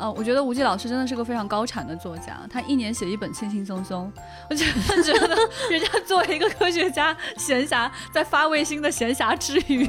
[0.00, 4.10] 呃，我觉得吴忌老师真的是个非常高产的作家，他一年写一本轻轻松松。
[4.48, 5.36] 我真的 觉得，
[5.70, 9.84] 人家作为一个科学家，闲暇在发卫星的闲暇之余，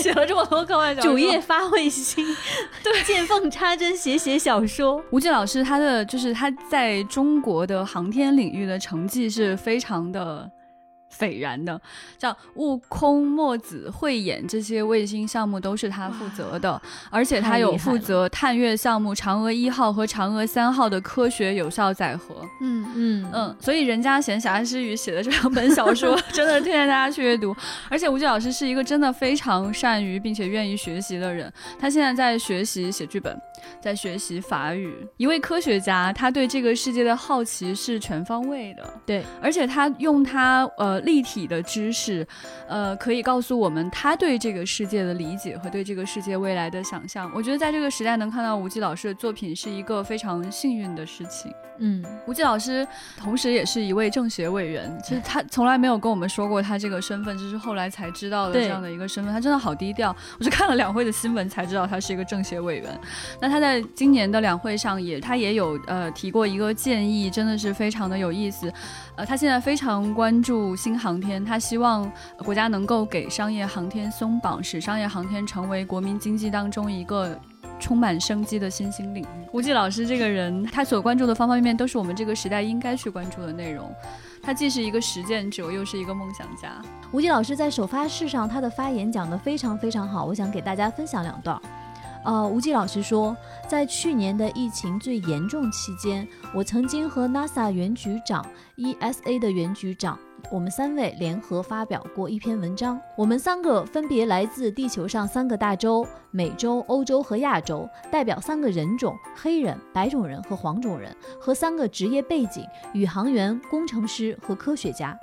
[0.00, 2.24] 写了这么多科幻小说，主页发卫星，
[2.82, 5.02] 对，见缝插针写写小说。
[5.10, 10.50] 吴忌老师他的就是他在中国的航天领域的成绩是非常的。
[11.10, 11.80] 斐然的，
[12.18, 22.34] 像悟空、墨子、慧眼这些卫星项目都是他负责的，而且他有负责探月项目嫦娥一号和嫦娥三号的科学有效载荷。
[22.60, 27.54] 嗯嗯嗯，所以人家闲暇之余写的这两本小说， 真的推荐大家去阅读。
[27.88, 33.38] 而且吴忌老师是一个真的非常善于并且愿意学习的人，他现在在学习写剧本。
[33.80, 42.26] 在学习法语，一位科学家，他对这个世界的好奇是全方位的，对，而且他用他呃立体的知识，
[42.68, 47.30] 呃，可以告诉我们他对这个世界的理解和对这个世界未来的想象。
[47.34, 51.52] 我觉得在这个时代能看到吴忌老师的作品是一个非常幸运的事情。
[51.82, 52.86] 嗯，吴忌老师
[53.16, 59.32] 同时也是一位政协委员，其实他从来没有跟我们说过他这个身份，这是后来才知道的这样的一个身份。
[59.32, 63.00] 他真的好低调，我是看了两会的新闻才知道他是一个政协委员。
[63.40, 68.70] 那他在今年的两会上也，他也有呃提过一个建议，真的是非常的有意思。
[69.16, 77.38] 呃，他现在非常关注新航天，他希望国家能够给商业航天松绑，使商业航天成为国民经济当中一个。
[77.82, 79.26] 充满生机的新兴领域。
[79.54, 83.90] 吴季老师这个人，他所关注的方方面面都是我们这个时代应该去关注的内容。
[84.42, 86.70] 他既是一个实践者，又是一个梦想家。
[87.10, 91.58] 吴季老师在首发式上，他的发言讲得非常非常好，我想给大家分享两段。
[92.22, 93.34] 呃，吴季老师说，
[93.66, 98.44] 在去年的疫情最严重期间，我曾经和 NASA 原局长、
[98.76, 100.18] ESA 的原局长。
[100.50, 115.18] 我们三位联合发表过一篇文章，我们三个分别来自地球上三个大洲：美洲、欧洲和亚洲，代表三个人种：黑人、白种人和黄种人，和三个职业背景：宇航员、工程师和科学家。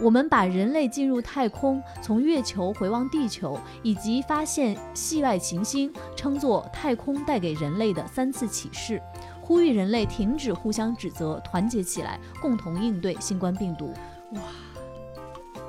[0.00, 9.00] 我们把人类进入太空、从月球回望地球以及发现系外行星称作太空带给人类的三次启示，
[9.40, 13.92] 呼吁人类停止互相指责，团结起来，共同应对新冠病毒。
[14.34, 14.71] 哇！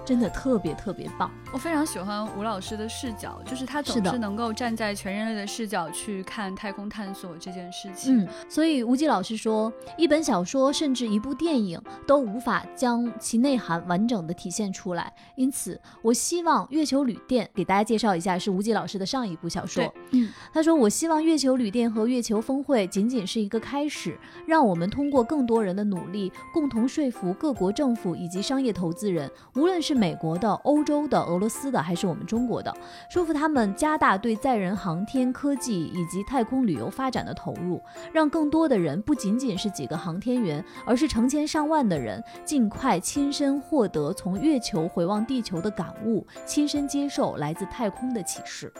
[0.05, 8.19] 真的特别特别棒，我非常喜欢吴老师的视角，就是他总是能够站在全人类的视角去看太空探索这件事情。
[8.19, 15.13] 嗯，所以吴极老师说，一本小说甚至一部电影都无法将其内涵完整的体现出来。
[15.35, 19.93] 因此，我希望《月球旅店》给大家介绍一下，是吴极老师的上一部小说。
[20.11, 32.75] 嗯，他说：“我希望《月球旅店》和《月球峰会》仅仅是一个开始，让我们通过更多人的努力，共同说服各国政府以及商业投资人，无论是。”美国的、欧洲的、俄罗斯的，还是我们中国的，
[33.09, 48.71] 说服他们加大对载人航天科技以及太空旅游发展的投入，让更多的人不仅仅是几个航天员，而是成千上万的人，尽快亲身获得从月球回望地球的感悟，亲身接受来自太空的启示。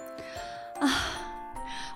[0.80, 0.90] 啊，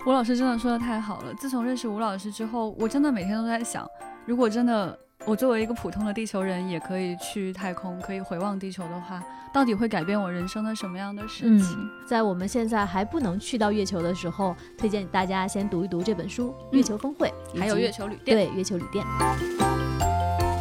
[0.06, 1.34] 吴老师真的说的太好了！
[1.34, 3.88] 自从认识吴老师之后，我真的每天都在想，
[4.24, 4.98] 如果真的。
[5.28, 11.76] 我作为一个普通的地球人，也可以去太空，可以回望地球的话，到底会改变我人生的什么样的事情？
[12.08, 18.38] 在我们现在还不能去到月球的时候，推荐大家先读一读这本书《月球峰会》，还有《月球旅店》。
[18.40, 19.04] 对，《月球旅店》。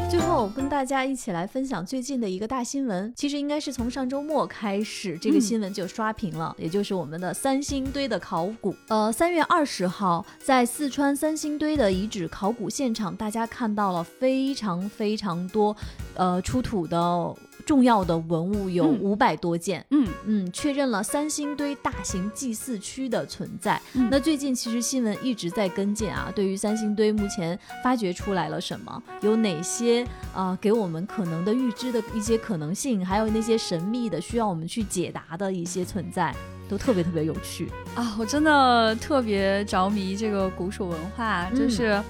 [0.09, 8.73] 最后跟大家一起来分享最近的一个大新闻，其实应该是从上周末开始，这个新闻就刷屏了，也就是我们的三星堆的考古。
[8.87, 15.75] 呃，三月二十号，在四川三星堆的遗址考古现场，大家看到了非常非常多，
[16.15, 17.35] 呃，出土的。
[17.67, 20.07] 重要的文物有五百多件，嗯。
[20.25, 23.79] 嗯，确认了三星堆大型祭祀区的存在。
[24.09, 36.33] 那最近其实新闻一直在跟进啊，对于三星堆目前发掘出来了什么，有哪些啊给我们可能的预知的一些可能性，还有那些神秘的需要我们去解答的一些存在，
[36.67, 37.69] 都特别特别有趣。
[37.95, 38.15] 啊！
[38.19, 42.01] 我真的特别着迷这个古蜀文化，就是，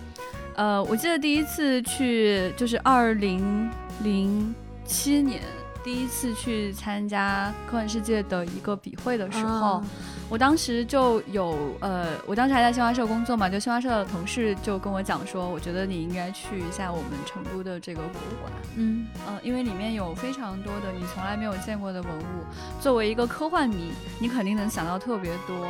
[0.55, 3.69] 呃，我记得第一次去就是二零
[4.03, 4.53] 零
[4.87, 5.41] 七年。
[5.83, 9.81] 第一次去参加科幻世界的一个笔会的时候，
[10.27, 25.67] 我当时就有呃，我当时还在新华社工作嘛，就新华社的同事就跟我讲说，我觉得你应该去一下我们成都的这个博物馆，嗯嗯，因为里面有非常多的你从来没有见过的文物，作为一个科幻迷，你肯定能想到特别多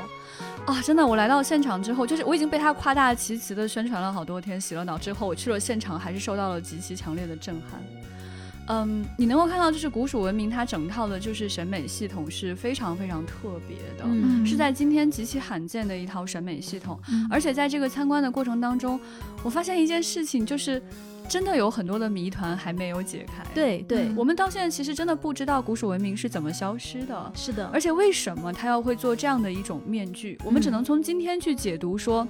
[0.66, 0.82] 啊！
[0.82, 7.80] 真的，我来到现场之后，就是我已经被他夸大其词的宣传了好多天，洗了脑之后，我去了现场，还是受到了极其强烈的震撼。
[8.68, 14.06] 嗯，你能够看到，就是古蜀文明它整套的，就是审美系统是非常非常特别的，
[14.46, 17.00] 是在今天极其罕见的一套审美系统。
[17.30, 19.00] 而且在这个参观的过程当中，
[19.44, 20.82] 我发现一件事情，就是
[21.30, 23.44] 真的有很多的谜团还没有解开。
[23.54, 27.32] 对对，我们到现在其实真的不知道古蜀文明是怎么消失的。
[27.34, 30.38] 是的，而且为什么他要会做这样的一种面具？
[30.44, 32.28] 我们只能从今天去解读说。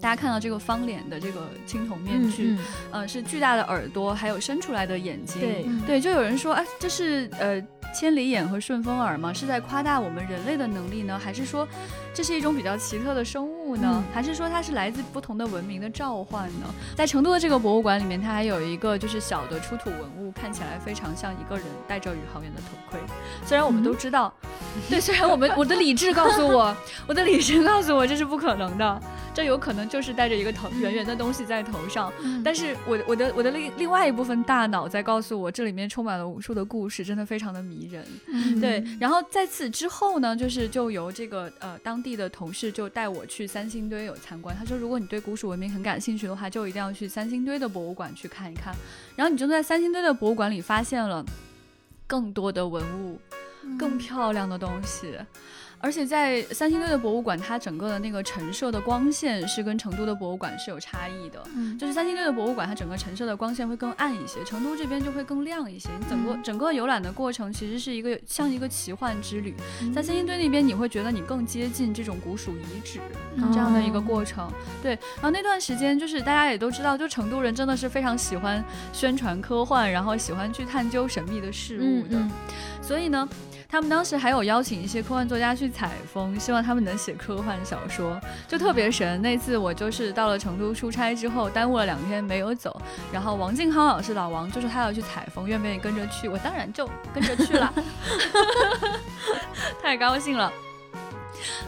[0.00, 2.56] 大家看到这个方脸的这个青铜面具，
[2.90, 5.40] 呃，是巨大的耳朵，还有伸出来的眼睛。
[5.40, 7.60] 对对，就有人说，哎，这是呃
[7.98, 9.32] 千里眼和顺风耳吗？
[9.32, 11.66] 是在夸大我们人类的能力呢，还是说
[12.12, 14.04] 这是一种比较奇特的生物呢？
[14.12, 16.66] 还是说它是来自不同的文明的召唤呢？
[16.94, 23.00] 在成都的这个博物馆里面，它还有一个就是小的出土文物，看起来非常像一个人戴着宇航员的头盔。
[23.46, 24.30] 虽然我们都知道，
[24.90, 26.76] 对，虽然我们我的理智告诉我，
[27.08, 29.02] 我的理智告诉我这是不可能的。
[29.32, 32.10] 这有可能就是带着一个头圆圆的东西在头上，
[32.42, 38.02] 但是我我的我的另另外一部分大脑在告诉我，这里面充满了无数的故事，真的非常的迷人。
[38.58, 44.54] 对，然后在此之后呢，就是就由这个呃当地的同事就带我去三星堆有参观。
[44.54, 48.74] 他说，如果你对古蜀文明很感兴趣的话，就一定要去三星堆的博物馆去看一看。
[49.14, 51.24] 然后你就在三星堆的博物馆里发现了
[52.06, 53.18] 更多的文物，
[53.78, 55.16] 更漂亮的东西。
[55.86, 61.40] 而且在三星堆的博物馆，它整个的那个陈设的光线是跟成都的博物馆是有差异的。
[61.54, 65.88] 嗯，就是三星堆的博物馆，它整个陈设的光线会更暗一些，成都这边就会更亮一些。
[66.00, 69.54] 你整个整个游览的过程其实是一个像一个奇幻之旅，
[69.94, 72.98] 在三星堆那边你会觉得你更接近这种古蜀遗址
[73.52, 74.50] 这样的一个过程。
[74.82, 82.20] 对，然后那段时间就是大家也都知道，就成都人真的是非常喜欢宣传科幻，然后喜欢去探究神秘的事物的，
[82.82, 83.28] 所以呢。
[83.68, 89.20] 他们当时还有邀请一些科幻作家去采风，希望他们能写科幻小说，就特别神。
[89.20, 92.80] 那次我就是到了成都出差之后，耽误了两天没有走。
[93.12, 96.28] 然后王靖康老师老王就说他要去采风，愿不愿意跟着去？
[96.28, 97.74] 我当然就跟着去了，
[99.82, 100.52] 太高兴了。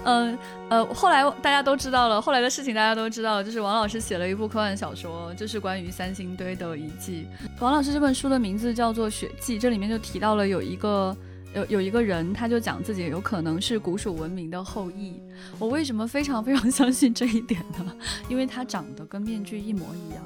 [0.05, 0.39] 嗯
[0.71, 7.27] 呃，后来大家都知道了，后来的事情大家都知道了，就是王老师写了一部科幻小说，就是关于三星堆的遗迹。
[7.59, 11.15] 王老师这本书的名字叫做《雪迹》，这里面就提到了有一个。
[11.55, 15.15] 有有一个人，他就讲自己有可能是古蜀文明的后裔。
[15.59, 17.93] 我为什么非常 非常相信这一点呢？
[18.29, 20.25] 因为他长得跟面具一模一样。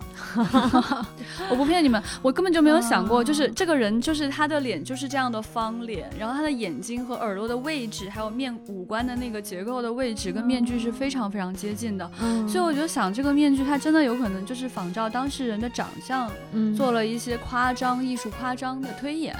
[1.50, 12.10] 我不骗你们，我根本就没有想过，就是这个人，就是他的脸就是这样的方脸，然后他的眼睛和耳朵的位置，还有面五官的那个结构的位置，跟面具是非常非常接近的。
[12.48, 16.30] 所以我就想，这个面具它真的有可能就是仿照当事人的长相，
[16.74, 19.36] 做了一些夸张、艺术夸张的推演，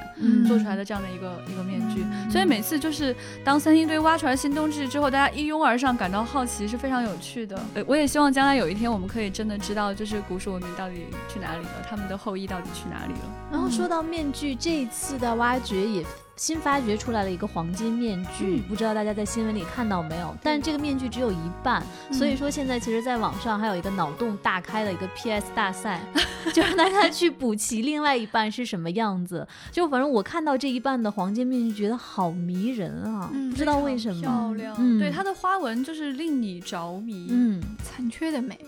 [0.46, 1.71] 做出来的这样的一个一个面。
[1.72, 7.58] 面具，所以每次就是当三星堆挖出来新东西之后，大家一拥而上，感到好奇是非常有趣的。
[7.74, 13.20] 呃，我也希望将来有一天，我们可以真的知道，就是古蜀文明到底去哪里了，他们的后裔到底去哪里了。
[13.50, 16.04] 然后说到面具，这一次的挖掘也。
[16.36, 20.34] 新发掘出来了一个黄金面具，不知道大家在新闻里看到没有？
[20.42, 26.00] 但是这个面具只有一半，所以说现在其实，在网上还有一个脑洞大开的一个 PS 大赛，
[26.52, 29.46] 就让大家去补齐另外一半是什么样子。
[29.70, 34.98] 就反正我看到这一半的黄金面具，觉得好迷人啊，不知道为什么漂亮。
[34.98, 38.58] 对它的花纹就是令你着迷，嗯，残缺的美。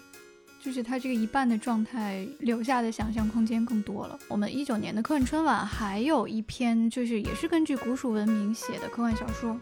[0.65, 4.19] 就是它这个一半的状态留下的想象空间更多了。
[4.29, 9.61] 我们一九年的科幻春晚还有一篇，就是也是根据古蜀文明写的科幻小说，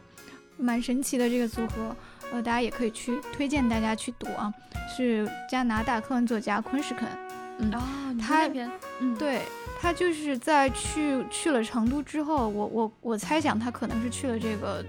[0.57, 1.96] 蛮神奇的这个组合，
[2.30, 4.55] 呃，大家也可以去推荐大家去读啊。
[4.96, 7.09] 是加拿大科幻作家昆士肯，
[7.59, 7.68] 嗯，
[8.16, 9.42] 他那篇，嗯，对
[9.80, 14.84] 他就是在去去了成都之后，我我我猜想他可能是去了这个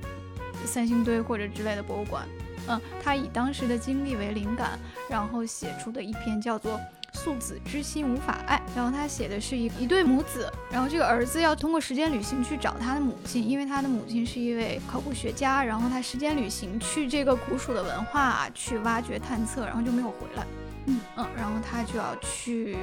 [0.64, 2.28] 三星堆或者之类的博物馆。
[2.68, 6.74] 嗯，他以当时的经历为灵感，然后写出的一篇叫做
[7.14, 8.62] 《素子之心无法爱。
[8.76, 20.46] 然后他写的是一一对母子，然后这个儿子要通过时间旅行去找他的母亲，因为他的母亲是一位考古学家，然后他时间旅行去这个古蜀的文化去挖掘探测，然后就没有回来。
[20.86, 22.78] 嗯嗯，然后他就要去，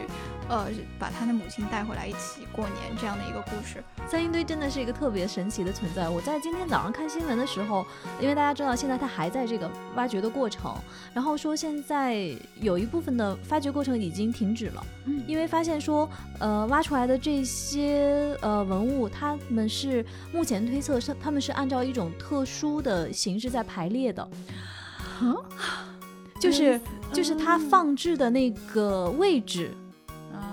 [0.49, 3.83] 呃，把他的母亲带回来一起过年这样的一个故事。
[4.09, 6.09] 三星堆真的是一个特别神奇的存在。
[6.09, 7.87] 我在今天早上看新闻的时候，
[8.21, 10.75] 因为大家知道现在它还在这个挖掘的过程，
[11.13, 24.29] 然后说现在有一部分的发掘过程已经停止了，嗯，因为发现说，呃，挖出来的这些呃文物，他们是目前推测是他们是按照一种特殊的形式在排列的，
[25.21, 25.37] 嗯，
[26.41, 26.81] 就是。
[27.13, 29.73] 就是它放置的那个位置，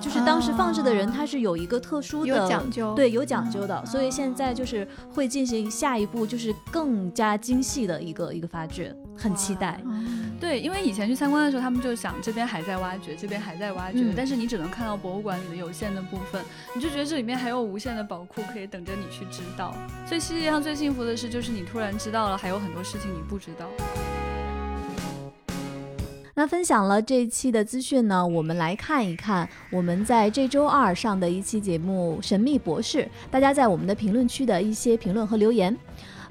[0.01, 9.79] 就是当时放置的人他是有一个特殊的讲究，对，有讲究的，所以现在就是会进行下一步，就是更加精细的一个一个发掘，很期待。
[10.39, 19.75] 对，因为以前去参观的时候，他们就想这边还在挖掘，这边还在挖掘，但是你只能看到博物馆里的有限的部分，你就觉得这里面还有无限的宝库可以等着你去知道。
[20.07, 23.67] 所以世界上最幸福的事，就是你突然知道了，还有很多事情你不知道。
[26.39, 32.99] 那分享了这一期的资讯呢，我们来看一看我们在这周二上的一期节目《神秘博士》，
[33.31, 35.75] 大家在我们的评论区的一些评论和留言。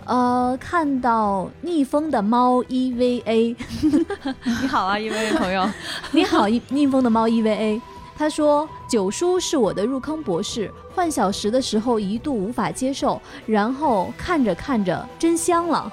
[0.04, 3.56] 呃，看到逆风的猫 EVA，
[4.62, 5.68] 你好啊，EVA 朋友，
[6.14, 7.80] 你好，逆风的猫 EVA，
[8.16, 15.92] 他说九叔是我的入坑博士，换小时的时候一度无法接受，然后看着看着真香了。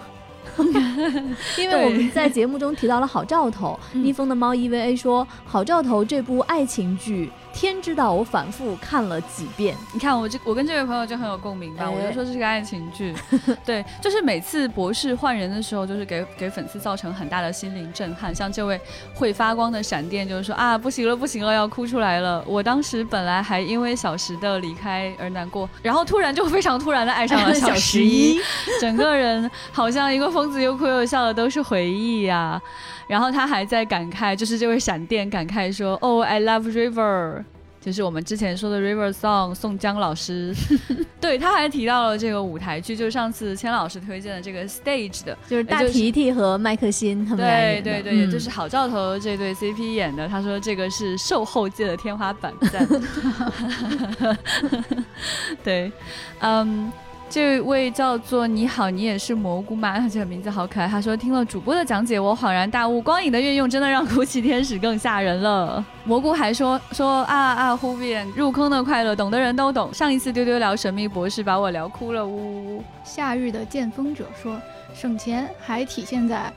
[1.57, 7.31] 因为我们在节目中提到了好兆头，逆风的猫 EVA 说好兆头这部爱情剧。
[7.53, 9.77] 天知道，我反复看了几遍。
[9.93, 11.89] 你看，我这我跟这位朋友就很有共鸣吧？
[11.89, 13.13] 我就说这是个爱情剧，
[13.63, 18.33] 对，就是每次博士换人的时候，就是给给粉丝造成很大的心灵震撼。
[18.33, 18.79] 像这位
[19.13, 22.43] 会发光的闪电，就是说啊，不行了，不行了，要哭出来了。
[22.47, 28.39] 我当时本来还因为小时的离开而难过，然后突然就非常突然的爱上了小十一，
[28.81, 32.61] 整个人好像一个疯子，又哭又笑的都是回忆呀。
[33.05, 37.42] 然后他还在感慨，就是这位闪电感慨说：“哦，I love river。”
[37.83, 40.55] 就是我们之前说的 River Song，宋江老师，
[41.19, 50.27] 对他还提到了这个舞台剧，就是上次千老师推荐的这个 Stage 的，就是大提提和麦克辛他们对对对，也就是好兆头这对 CP 演的。
[50.29, 52.87] 他说这个是售后界的天花板，赞。
[55.61, 55.91] 对，
[56.39, 56.91] 嗯。
[57.33, 60.07] 这位叫做你好，你也是蘑菇吗？
[60.07, 60.87] 这个名字好可爱。
[60.87, 65.83] 他说听了主播的讲解，我恍然大悟，光影的运用真的让哭泣天使更吓人了。
[66.03, 69.91] 蘑菇还说说啊啊，忽变入坑的快乐，懂的人都懂。
[69.91, 72.83] 上一次丢丢聊神秘博士，把我聊哭了，呜呜呜。
[73.03, 74.61] 夏日的剑锋者说
[74.93, 76.53] 省钱还体现在。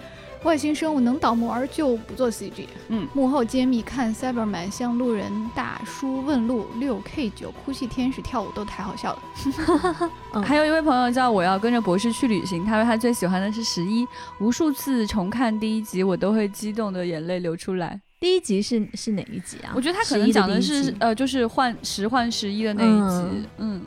[0.47, 2.69] 外星生物能倒模儿就不做 CG。
[2.89, 10.13] 嗯，幕后揭秘看 Cyberman 向路人大叔问路，六 K 九哭泣天使跳舞都太好笑了。
[10.47, 14.07] 还有一位朋友叫我要跟着博士去旅行，他说他最喜欢的是十一，
[14.39, 18.01] 无数次重看第一集我都会激动的眼泪流出来。
[18.21, 19.73] 第一集是是哪一集啊？
[19.75, 23.47] 我觉得他可能讲的是呃，就是换十换十一的那一集。
[23.59, 23.83] 嗯，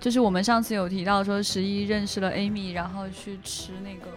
[0.00, 4.10] 就是我们上次有提到说十一认识了 Amy，然后去吃那个。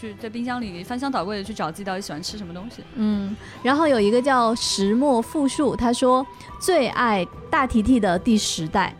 [0.00, 2.82] 去在冰箱里翻箱倒柜的去找自己到底喜欢吃什么东西。
[2.94, 6.26] 嗯，然后有一个叫石墨复数，他说
[6.58, 8.96] 最爱大提提的第十代，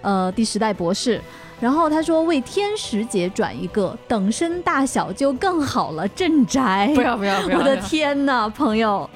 [0.00, 1.20] 呃，第十代博士。
[1.62, 6.08] 然后他说为天使姐转一个，等身大小就更好了。
[6.08, 7.58] 镇宅，不要不要不要！
[7.60, 9.08] 我的天哪，朋友。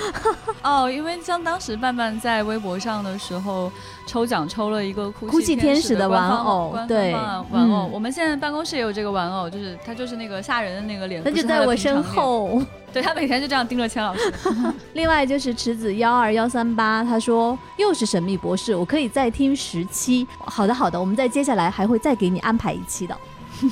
[0.60, 3.70] 哦，因为像当时伴伴在微博上的时候。
[4.06, 7.14] 抽奖抽了一个哭泣天使的玩偶，对，
[7.50, 7.88] 玩偶。
[7.90, 12.60] 我们现在办公室也有这个玩偶，就是他就是那个吓人的那个脸，他就在我身后。
[12.94, 14.32] 对他每天就这样盯着钱老师。
[14.94, 20.24] 另外就是池子幺二幺三八，他说又是神秘博士，我可以再听十期。
[20.38, 23.18] 好的好的，我们在接下来还会再给你安排一期的。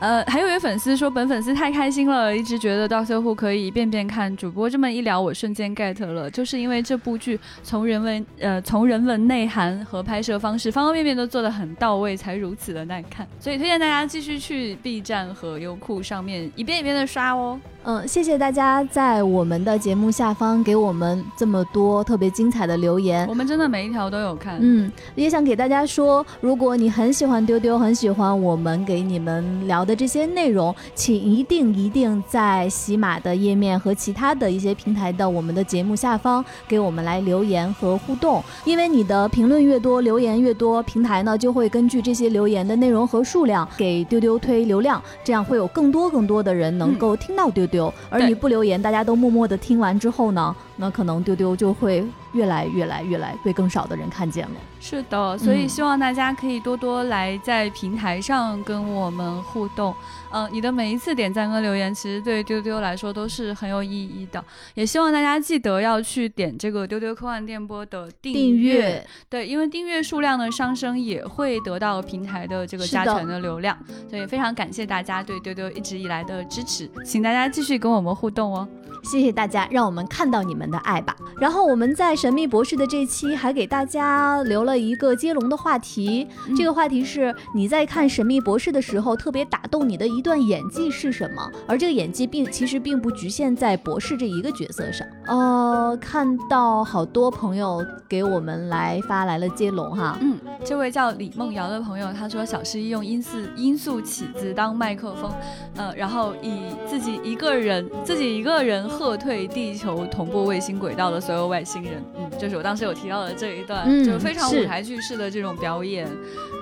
[0.00, 4.36] 呃，还有一位粉丝说，本粉丝太开心了，一直觉得 Doctor Who 可以一遍遍看。
[4.36, 13.26] 主播这么一聊，我瞬间 get 了，就是因为这部剧从人文呃从人文内涵和拍摄方式方方面面都做得很到位，才如此的耐看。
[13.38, 17.58] 所以推荐大家继续去 B 站和优酷上面一遍一遍的刷哦。
[17.86, 24.56] 嗯，谢谢大家在我们的节目下方给我们这么多特别精彩的留言，我们真的每一条都有看。
[24.58, 29.94] 嗯，也想给大家说，如果你很喜欢丢丢，很喜欢我们给你们聊的。
[29.94, 47.73] 这些内容，请一定一定在喜马的页面和其他的一些平台的我们的节目下方给我们来留言和互动，因为你的评论越多，留言越多，平台呢就会根据这些留言的内容和数量给丢丢推流量，这样会有更多更多的人能够听到丢丢。
[48.10, 52.04] 而你不留言，大家都默默的听完之后呢，那可能丢丢就会。
[52.34, 54.54] 越来越来越来被更少的人看见了。
[54.80, 59.94] 是的，所以希望大家可以多多来在平台上跟我们互动。
[60.30, 64.44] 嗯，你的每一次点赞跟留言，其实对丢丢来说都是很有意义的。
[64.74, 69.06] 也希望大家记得要去点这个丢丢科幻电波的订阅。
[69.30, 73.78] 对，因为订阅数量的上升也会得到平台的这个加权的流量。
[74.10, 78.68] 所以非常感谢大家对丢丢一直以来的支持，请大家继续跟我们互动哦。
[79.04, 81.14] 谢谢大家，让我们看到你们的爱吧。
[81.38, 91.52] 然后我们在神秘博士的这期还给大家留了一个接龙的话题，这个话题是你在看神秘博士的时候特别打动你的一段演技是什么？
[91.68, 95.06] 而这个演技并其实并不局限在博士这一个角色上。
[95.26, 105.30] 呃，看到好多朋友给我们来发来了接龙哈，嗯，这位叫李梦瑶的朋友他说小十一用音四音速起子当麦克风，
[105.76, 108.88] 呃，然后以自己一个人自己一个人。
[108.94, 116.08] 喝退地球同步卫星轨道的所有外星人，嗯，就是我当时有提到的这一段，就是非常舞台剧式的这种表演，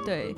[0.04, 0.34] 对，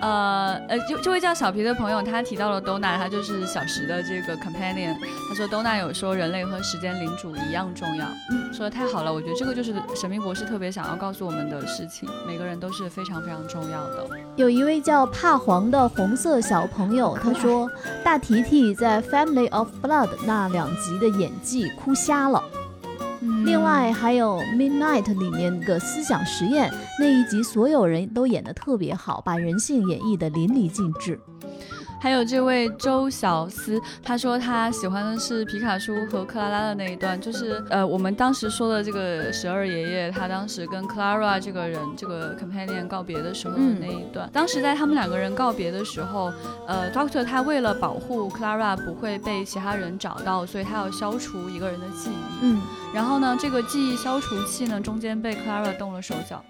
[0.00, 4.96] 呃呃，就这位叫小皮的朋友，他提到了 Dona，他就是小石的这个 companion，
[5.28, 8.06] 他说 Dona 有说人类和时间领主一样重要，
[8.52, 14.06] 说的太好了，我觉得这个就是神秘博士特别想要告诉我们的事情，每个人都是非常非常重要的。
[14.36, 17.70] 有一位叫怕黄的红色小朋友，他说
[18.04, 22.42] 大提提在 Family of Blood 那两集的演技哭瞎了。
[23.20, 31.18] 另外还有 Midnight 里面的思想实验那一集，所有人都演得特别好，把人性演绎得淋漓尽致。
[32.00, 44.30] 还有这位周小思，他说他喜欢的是皮卡丘和克拉拉的那一段，就是呃我们当时说的这个十二爷爷，他当时跟 Clara 这个人这个 companion 告别的时候的那一段。
[44.32, 46.32] 当时在他们两个人告别的时候，
[46.66, 52.38] 呃，Doctor 他为了保护 Clara 不会被其他人找到，所以他要消除一个人的记忆。
[52.42, 52.60] 嗯，
[52.94, 56.44] 然后呢，这个记忆消除器呢中间被 Clara 动了手脚。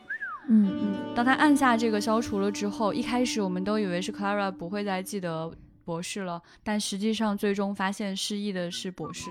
[0.49, 5.53] 嗯嗯，当他按下这个消除了之后，一开始我们都以为是 Clara 不会再记得
[5.85, 9.31] 博士了，但实际上最终发现失忆的是博士。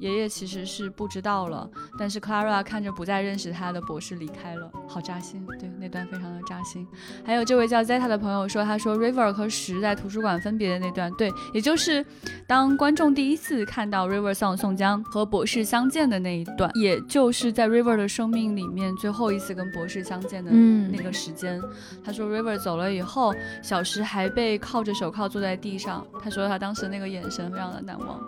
[0.00, 1.68] 爷爷其实是不知道了，
[1.98, 5.46] 但是 Clara 看着不再认识他的博士离开了，好扎心。
[5.58, 6.86] 对，那段非常的扎心。
[7.24, 12.04] 还有这位叫 Zeta 的朋友说，他说 River 和石在图书馆分别的那段，对，也就是
[12.46, 21.60] 当观众第一次看到 River 向宋江和博士相见的那一段，也就是在 River 的生命里面最后一次跟博士相见的那个时间。
[22.04, 28.20] 他说 River 走了以后，小石还被铐着手铐坐在地上，他说他当时那个眼神非常的难忘。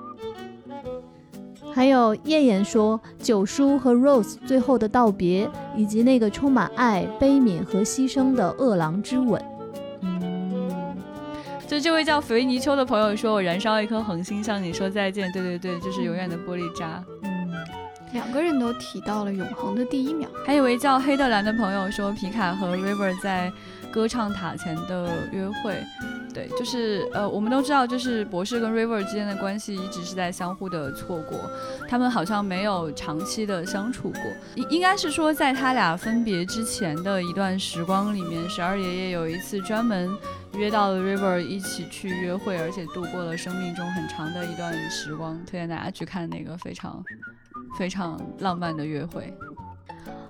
[1.76, 5.46] 还有燕燕说，九叔和 Rose 最后的道别，
[5.76, 9.44] 以及那个充满爱、悲悯和牺牲的饿狼之吻。
[10.00, 10.96] 嗯，
[11.68, 15.30] 就这位叫弗维尼丘的朋友说，我燃烧一颗恒星向你说再见。
[15.32, 17.04] 对对对，就是永远的玻璃渣。
[17.24, 17.52] 嗯，
[18.14, 20.26] 两个人都提到了永恒的第一秒。
[20.46, 23.52] 还有位叫黑的蓝的朋友说，皮卡和 River 在
[23.92, 25.76] 歌唱塔前的约会。
[26.36, 31.50] 对，就是呃，我们都知道，就是博士跟 River 之间的关系一直是在相互的错过，
[31.88, 34.20] 他们好像没有长期的相处过。
[34.54, 40.14] 应应该是说，在他俩分别之前的一段时光里面，十二爷爷有一次专门
[40.52, 45.42] 约到了 River 一起去约会，而且度过了生命中很长的一段时光。
[45.46, 47.02] 推荐大家去看那个非常
[47.78, 49.34] 非常浪漫的约会。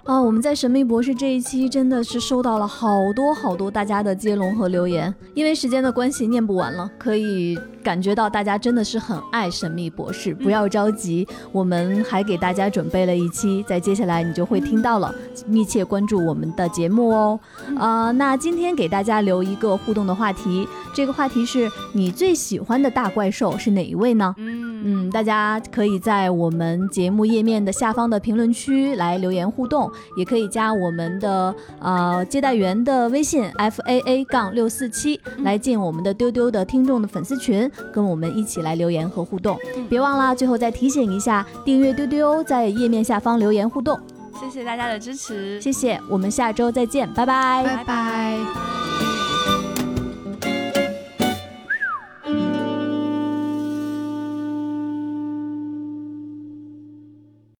[0.06, 10.32] 啊，我们在神秘博士这一期真的是收到了好多好多大家的接龙和留言，因为时间的关系念不完了，可以感觉到大家真的是很爱神秘博士。
[10.32, 15.12] 不要着急，我们还给大家准备了一期，在接下来你就会听到了，
[15.44, 17.40] 密切关注我们的节目哦。
[17.76, 24.32] 啊，那今天给大家留一个互动的话题，这个话题是你最喜欢的大怪兽是哪一位呢？
[24.38, 29.90] 嗯嗯，大家可以在我们节目页面的下方的评论区来留言互动。
[30.16, 39.58] 也可以加我们的呃接待员的微信 f a a 杠六四七来进我们的丢丢的听众的粉丝群，跟我们一起来留言和互动。
[39.88, 43.98] 别忘了，最后再提醒一下，订阅丢丢，在页面下方留言互动。
[44.38, 49.05] 谢谢大家的支持，谢谢，我们下周再见，拜拜，拜拜。